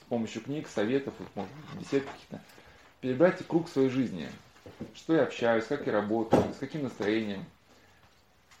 с 0.00 0.04
помощью 0.08 0.42
книг, 0.42 0.68
советов, 0.68 1.14
вот, 1.18 1.28
может, 1.34 1.52
бесед 1.78 2.04
каких-то, 2.04 2.40
перебрать 3.00 3.46
круг 3.46 3.68
своей 3.68 3.88
жизни. 3.88 4.28
Что 4.94 5.14
я 5.14 5.22
общаюсь, 5.22 5.64
как 5.64 5.86
я 5.86 5.92
работаю, 5.92 6.52
с 6.54 6.58
каким 6.58 6.82
настроением, 6.82 7.44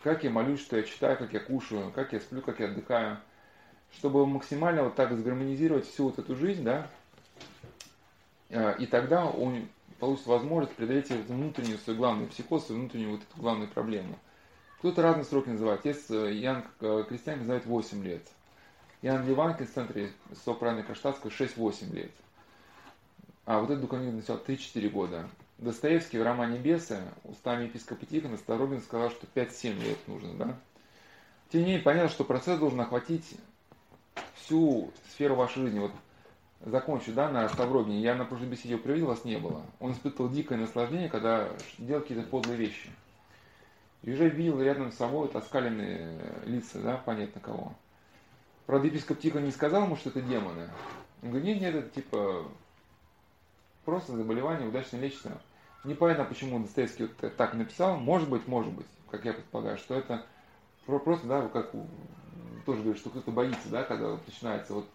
как 0.02 0.24
я 0.24 0.30
молюсь, 0.30 0.60
что 0.60 0.76
я 0.76 0.82
читаю, 0.82 1.18
как 1.18 1.32
я 1.32 1.40
кушаю, 1.40 1.92
как 1.92 2.12
я 2.14 2.20
сплю, 2.20 2.40
как 2.40 2.60
я 2.60 2.66
отдыхаю. 2.66 3.18
Чтобы 3.92 4.26
максимально 4.26 4.84
вот 4.84 4.94
так 4.94 5.12
сгармонизировать 5.12 5.86
всю 5.86 6.04
вот 6.04 6.18
эту 6.18 6.36
жизнь, 6.36 6.62
да, 6.62 6.88
э, 8.48 8.76
и 8.78 8.86
тогда 8.86 9.26
он 9.26 9.68
получит 9.98 10.26
возможность 10.26 10.74
преодолеть 10.74 11.10
эту 11.10 11.32
внутреннюю 11.32 11.78
свою 11.78 11.98
главную 11.98 12.28
психоз, 12.28 12.66
свою 12.66 12.80
внутреннюю 12.80 13.12
вот 13.12 13.20
эту 13.22 13.40
главную 13.40 13.68
проблему. 13.68 14.18
Кто-то 14.78 15.02
разные 15.02 15.24
сроки 15.24 15.50
называет. 15.50 15.80
Отец 15.80 16.10
э, 16.10 16.32
Ян 16.32 16.64
э, 16.80 17.04
Крестьян 17.06 17.38
называет 17.38 17.66
8 17.66 18.02
лет. 18.02 18.22
Ян 19.02 19.26
Ливанкин 19.26 19.66
в 19.66 19.70
центре 19.70 20.12
Сопраны 20.44 20.82
Каштатского 20.82 21.30
6-8 21.30 21.92
лет. 21.94 22.10
А 23.44 23.60
вот 23.60 23.70
этот 23.70 23.82
духовник 23.82 24.14
написал 24.14 24.38
3-4 24.46 24.88
года. 24.88 25.28
Достоевский 25.58 26.18
в 26.18 26.22
романе 26.22 26.58
«Бесы» 26.58 27.02
устами 27.24 27.64
епископа 27.64 28.06
Тихона 28.06 28.38
Старобин 28.38 28.80
сказал, 28.80 29.10
что 29.10 29.26
5-7 29.34 29.82
лет 29.82 29.98
нужно, 30.06 30.34
да? 30.34 30.56
Тем 31.50 31.60
не 31.60 31.66
менее, 31.66 31.82
понятно, 31.82 32.08
что 32.08 32.24
процесс 32.24 32.58
должен 32.58 32.80
охватить 32.80 33.36
всю 34.50 34.90
сферу 35.12 35.36
вашей 35.36 35.62
жизни. 35.62 35.78
Вот 35.78 35.92
закончу, 36.64 37.12
да, 37.12 37.30
на 37.30 37.48
Ставрогине, 37.48 38.00
я 38.00 38.16
на 38.16 38.24
прошлой 38.24 38.48
беседе 38.48 38.70
его 38.70 38.82
приводил, 38.82 39.06
вас 39.06 39.24
не 39.24 39.36
было. 39.38 39.62
Он 39.78 39.92
испытывал 39.92 40.28
дикое 40.28 40.58
наслаждение, 40.58 41.08
когда 41.08 41.48
делал 41.78 42.02
какие-то 42.02 42.28
подлые 42.28 42.58
вещи. 42.58 42.90
И 44.02 44.12
уже 44.12 44.28
видел 44.28 44.60
рядом 44.60 44.90
с 44.90 44.96
собой 44.96 45.28
вот 45.28 45.36
оскаленные 45.36 46.18
лица, 46.46 46.80
да, 46.80 47.00
понятно 47.04 47.40
кого. 47.40 47.74
Правда, 48.66 48.88
епископ 48.88 49.20
Тихо 49.20 49.40
не 49.40 49.52
сказал 49.52 49.84
ему, 49.84 49.96
что 49.96 50.10
это 50.10 50.20
демоны. 50.20 50.68
Он 51.22 51.30
говорит, 51.30 51.46
нет, 51.46 51.60
нет, 51.60 51.74
это 51.76 51.88
типа 51.90 52.48
просто 53.84 54.16
заболевание, 54.16 54.68
удачно 54.68 54.96
лечится. 54.96 55.40
Непонятно, 55.84 56.24
почему 56.24 56.58
Достоевский 56.58 57.04
вот 57.04 57.36
так 57.36 57.54
написал. 57.54 57.96
Может 57.98 58.28
быть, 58.28 58.46
может 58.48 58.72
быть, 58.72 58.86
как 59.10 59.24
я 59.24 59.32
предполагаю, 59.32 59.78
что 59.78 59.94
это 59.94 60.24
просто, 60.86 61.26
да, 61.26 61.48
как 61.48 61.72
тоже 62.70 62.82
говорит, 62.82 63.00
что 63.00 63.10
кто-то 63.10 63.32
боится, 63.32 63.68
да, 63.68 63.82
когда 63.82 64.16
начинается 64.24 64.74
вот 64.74 64.88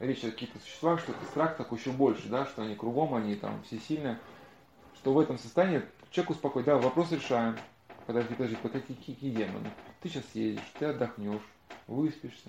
речь 0.00 0.24
о 0.24 0.30
каких-то 0.30 0.58
существах, 0.60 0.98
что 0.98 1.12
это 1.12 1.22
страх 1.26 1.58
такой 1.58 1.78
еще 1.78 1.90
больше, 1.90 2.26
да, 2.28 2.46
что 2.46 2.62
они 2.62 2.74
кругом, 2.74 3.14
они 3.14 3.34
там 3.34 3.62
все 3.64 3.78
сильные, 3.78 4.18
что 4.96 5.12
в 5.12 5.20
этом 5.20 5.38
состоянии 5.38 5.82
человек 6.10 6.30
успокоит, 6.30 6.64
да, 6.64 6.78
вопрос 6.78 7.12
решаем, 7.12 7.58
подожди, 8.06 8.32
подожди, 8.32 8.56
по 8.56 8.70
какие, 8.70 8.96
демоны, 9.30 9.70
ты 10.00 10.08
сейчас 10.08 10.24
едешь, 10.32 10.62
ты 10.78 10.86
отдохнешь, 10.86 11.42
выспишься, 11.86 12.48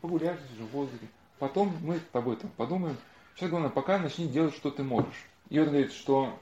погуляешь 0.00 0.38
в 0.38 0.66
воздухе, 0.66 1.08
потом 1.40 1.76
мы 1.82 1.96
с 1.96 2.04
тобой 2.12 2.36
там 2.36 2.50
подумаем, 2.56 2.96
сейчас 3.34 3.50
главное, 3.50 3.70
пока 3.70 3.98
начни 3.98 4.28
делать, 4.28 4.54
что 4.54 4.70
ты 4.70 4.84
можешь. 4.84 5.26
И 5.48 5.58
он 5.58 5.66
говорит, 5.66 5.92
что 5.92 6.38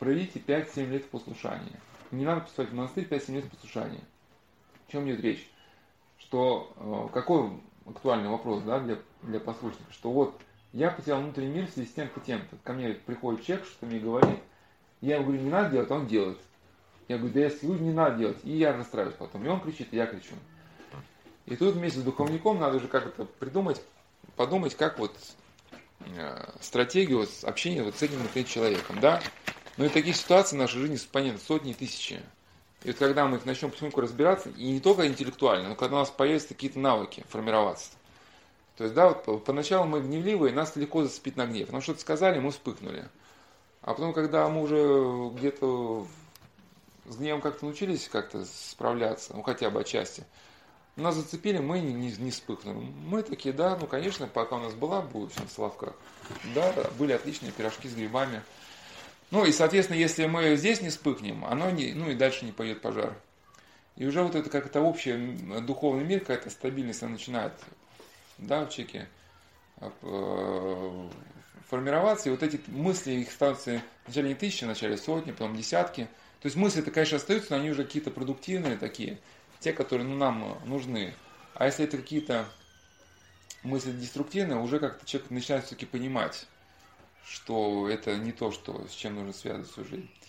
проведите 0.00 0.40
5-7 0.40 0.90
лет 0.90 1.08
послушания. 1.08 1.80
Не 2.10 2.24
надо 2.24 2.40
поступать 2.40 2.70
в 2.70 2.74
монастырь 2.74 3.06
5-7 3.06 3.32
лет 3.32 3.48
послушания. 3.48 4.02
О 4.88 4.90
чем 4.90 5.08
идет 5.08 5.20
речь? 5.20 5.48
Что, 6.18 6.72
э, 6.76 7.14
какой 7.14 7.50
актуальный 7.86 8.28
вопрос 8.28 8.62
да, 8.62 8.80
для, 8.80 8.98
для 9.22 9.40
послушников, 9.40 9.92
что 9.92 10.10
вот 10.10 10.40
я 10.72 10.90
потерял 10.90 11.20
внутренний 11.20 11.54
мир 11.54 11.66
в 11.66 11.70
связи 11.70 11.88
с 11.88 11.94
тем-то, 11.94 12.20
тем-то. 12.20 12.56
Ко 12.62 12.72
мне 12.72 12.90
приходит 12.90 13.44
человек, 13.44 13.66
что 13.66 13.86
мне 13.86 13.98
говорит, 13.98 14.38
я 15.00 15.16
ему 15.16 15.26
говорю, 15.26 15.42
не 15.42 15.50
надо 15.50 15.70
делать, 15.70 15.90
а 15.90 15.94
он 15.94 16.06
делает. 16.06 16.38
Я 17.08 17.16
говорю, 17.16 17.32
да 17.32 17.40
если 17.40 17.66
люди 17.66 17.82
не 17.82 17.92
надо 17.92 18.18
делать. 18.18 18.38
И 18.44 18.50
я 18.50 18.76
расстраиваюсь 18.76 19.16
потом. 19.16 19.44
И 19.44 19.48
он 19.48 19.60
кричит, 19.60 19.88
и 19.92 19.96
я 19.96 20.06
кричу. 20.06 20.34
И 21.46 21.56
тут 21.56 21.74
вместе 21.74 22.00
с 22.00 22.02
духовником 22.02 22.58
надо 22.58 22.76
уже 22.76 22.88
как-то 22.88 23.24
придумать, 23.24 23.80
подумать, 24.36 24.74
как 24.74 24.98
вот 24.98 25.16
э, 26.00 26.50
стратегию 26.60 27.20
вот, 27.20 27.30
общения 27.44 27.82
вот 27.82 27.96
с 27.96 28.02
этим 28.02 28.22
например, 28.22 28.46
человеком, 28.46 29.00
да. 29.00 29.22
Но 29.78 29.86
и 29.86 29.88
таких 29.88 30.16
ситуаций 30.16 30.56
в 30.56 30.60
нашей 30.60 30.80
жизни, 30.80 30.98
понятно, 31.10 31.40
сотни 31.40 31.72
тысячи. 31.72 32.20
И 32.84 32.88
вот 32.88 32.96
когда 32.96 33.26
мы 33.26 33.38
их 33.38 33.44
начнем 33.44 33.70
потихоньку 33.70 34.00
разбираться, 34.00 34.50
и 34.50 34.70
не 34.70 34.80
только 34.80 35.06
интеллектуально, 35.06 35.70
но 35.70 35.74
когда 35.74 35.96
у 35.96 35.98
нас 36.00 36.10
появятся 36.10 36.48
какие-то 36.48 36.78
навыки 36.78 37.24
формироваться. 37.28 37.90
То 38.76 38.84
есть, 38.84 38.94
да, 38.94 39.08
вот 39.08 39.44
поначалу 39.44 39.86
мы 39.86 40.00
гневливые, 40.00 40.54
нас 40.54 40.76
легко 40.76 41.02
зацепить 41.02 41.36
на 41.36 41.46
гнев. 41.46 41.72
Нам 41.72 41.82
что-то 41.82 42.00
сказали, 42.00 42.38
мы 42.38 42.52
вспыхнули. 42.52 43.08
А 43.82 43.94
потом, 43.94 44.12
когда 44.12 44.48
мы 44.48 44.62
уже 44.62 45.30
где-то 45.34 46.06
с 47.06 47.16
гневом 47.16 47.40
как-то 47.40 47.64
научились 47.64 48.08
как-то 48.08 48.44
справляться, 48.44 49.34
ну 49.34 49.42
хотя 49.42 49.70
бы 49.70 49.80
отчасти, 49.80 50.24
нас 50.94 51.14
зацепили, 51.14 51.58
мы 51.58 51.80
не, 51.80 51.92
не, 51.92 52.12
не 52.12 52.30
вспыхнули. 52.30 52.76
Мы 52.76 53.22
такие, 53.22 53.52
да, 53.52 53.76
ну 53.76 53.86
конечно, 53.86 54.26
пока 54.26 54.56
у 54.56 54.60
нас 54.60 54.74
была 54.74 55.00
булочная 55.00 55.46
в 55.46 55.50
Соловках, 55.50 55.94
да, 56.54 56.72
были 56.98 57.12
отличные 57.12 57.52
пирожки 57.52 57.88
с 57.88 57.94
грибами, 57.94 58.42
ну 59.30 59.44
и, 59.44 59.52
соответственно, 59.52 59.98
если 59.98 60.26
мы 60.26 60.56
здесь 60.56 60.80
не 60.80 60.88
вспыхнем, 60.88 61.44
оно 61.44 61.70
не, 61.70 61.92
ну 61.92 62.10
и 62.10 62.14
дальше 62.14 62.44
не 62.44 62.52
пойдет 62.52 62.80
пожар. 62.80 63.14
И 63.96 64.06
уже 64.06 64.22
вот 64.22 64.34
это 64.34 64.48
как 64.48 64.66
это 64.66 64.80
общий 64.80 65.12
духовный 65.60 66.04
мир, 66.04 66.20
какая-то 66.20 66.50
стабильность 66.50 67.02
она 67.02 67.12
начинает, 67.12 67.52
да, 68.38 68.64
в 68.64 68.70
человеке 68.70 69.08
э, 69.80 71.08
формироваться, 71.68 72.28
и 72.28 72.32
вот 72.32 72.42
эти 72.42 72.60
мысли, 72.68 73.12
их 73.12 73.30
становятся 73.30 73.82
вначале 74.06 74.28
не 74.28 74.34
тысячи, 74.34 74.64
вначале 74.64 74.96
сотни, 74.96 75.32
потом 75.32 75.56
десятки. 75.56 76.08
То 76.40 76.46
есть 76.46 76.56
мысли-то, 76.56 76.90
конечно, 76.90 77.16
остаются, 77.16 77.50
но 77.50 77.56
они 77.56 77.70
уже 77.70 77.84
какие-то 77.84 78.10
продуктивные 78.10 78.76
такие, 78.76 79.18
те, 79.60 79.72
которые 79.72 80.06
ну, 80.06 80.16
нам 80.16 80.58
нужны. 80.64 81.14
А 81.54 81.66
если 81.66 81.84
это 81.84 81.98
какие-то 81.98 82.46
мысли 83.64 83.90
деструктивные, 83.90 84.58
уже 84.58 84.78
как-то 84.78 85.04
человек 85.04 85.30
начинает 85.30 85.64
все-таки 85.64 85.86
понимать, 85.86 86.46
что 87.28 87.88
это 87.88 88.16
не 88.16 88.32
то, 88.32 88.50
что, 88.50 88.86
с 88.88 88.92
чем 88.92 89.14
нужно 89.16 89.32
связывать 89.32 89.70
свою 89.70 89.88
жизнь. 89.88 90.10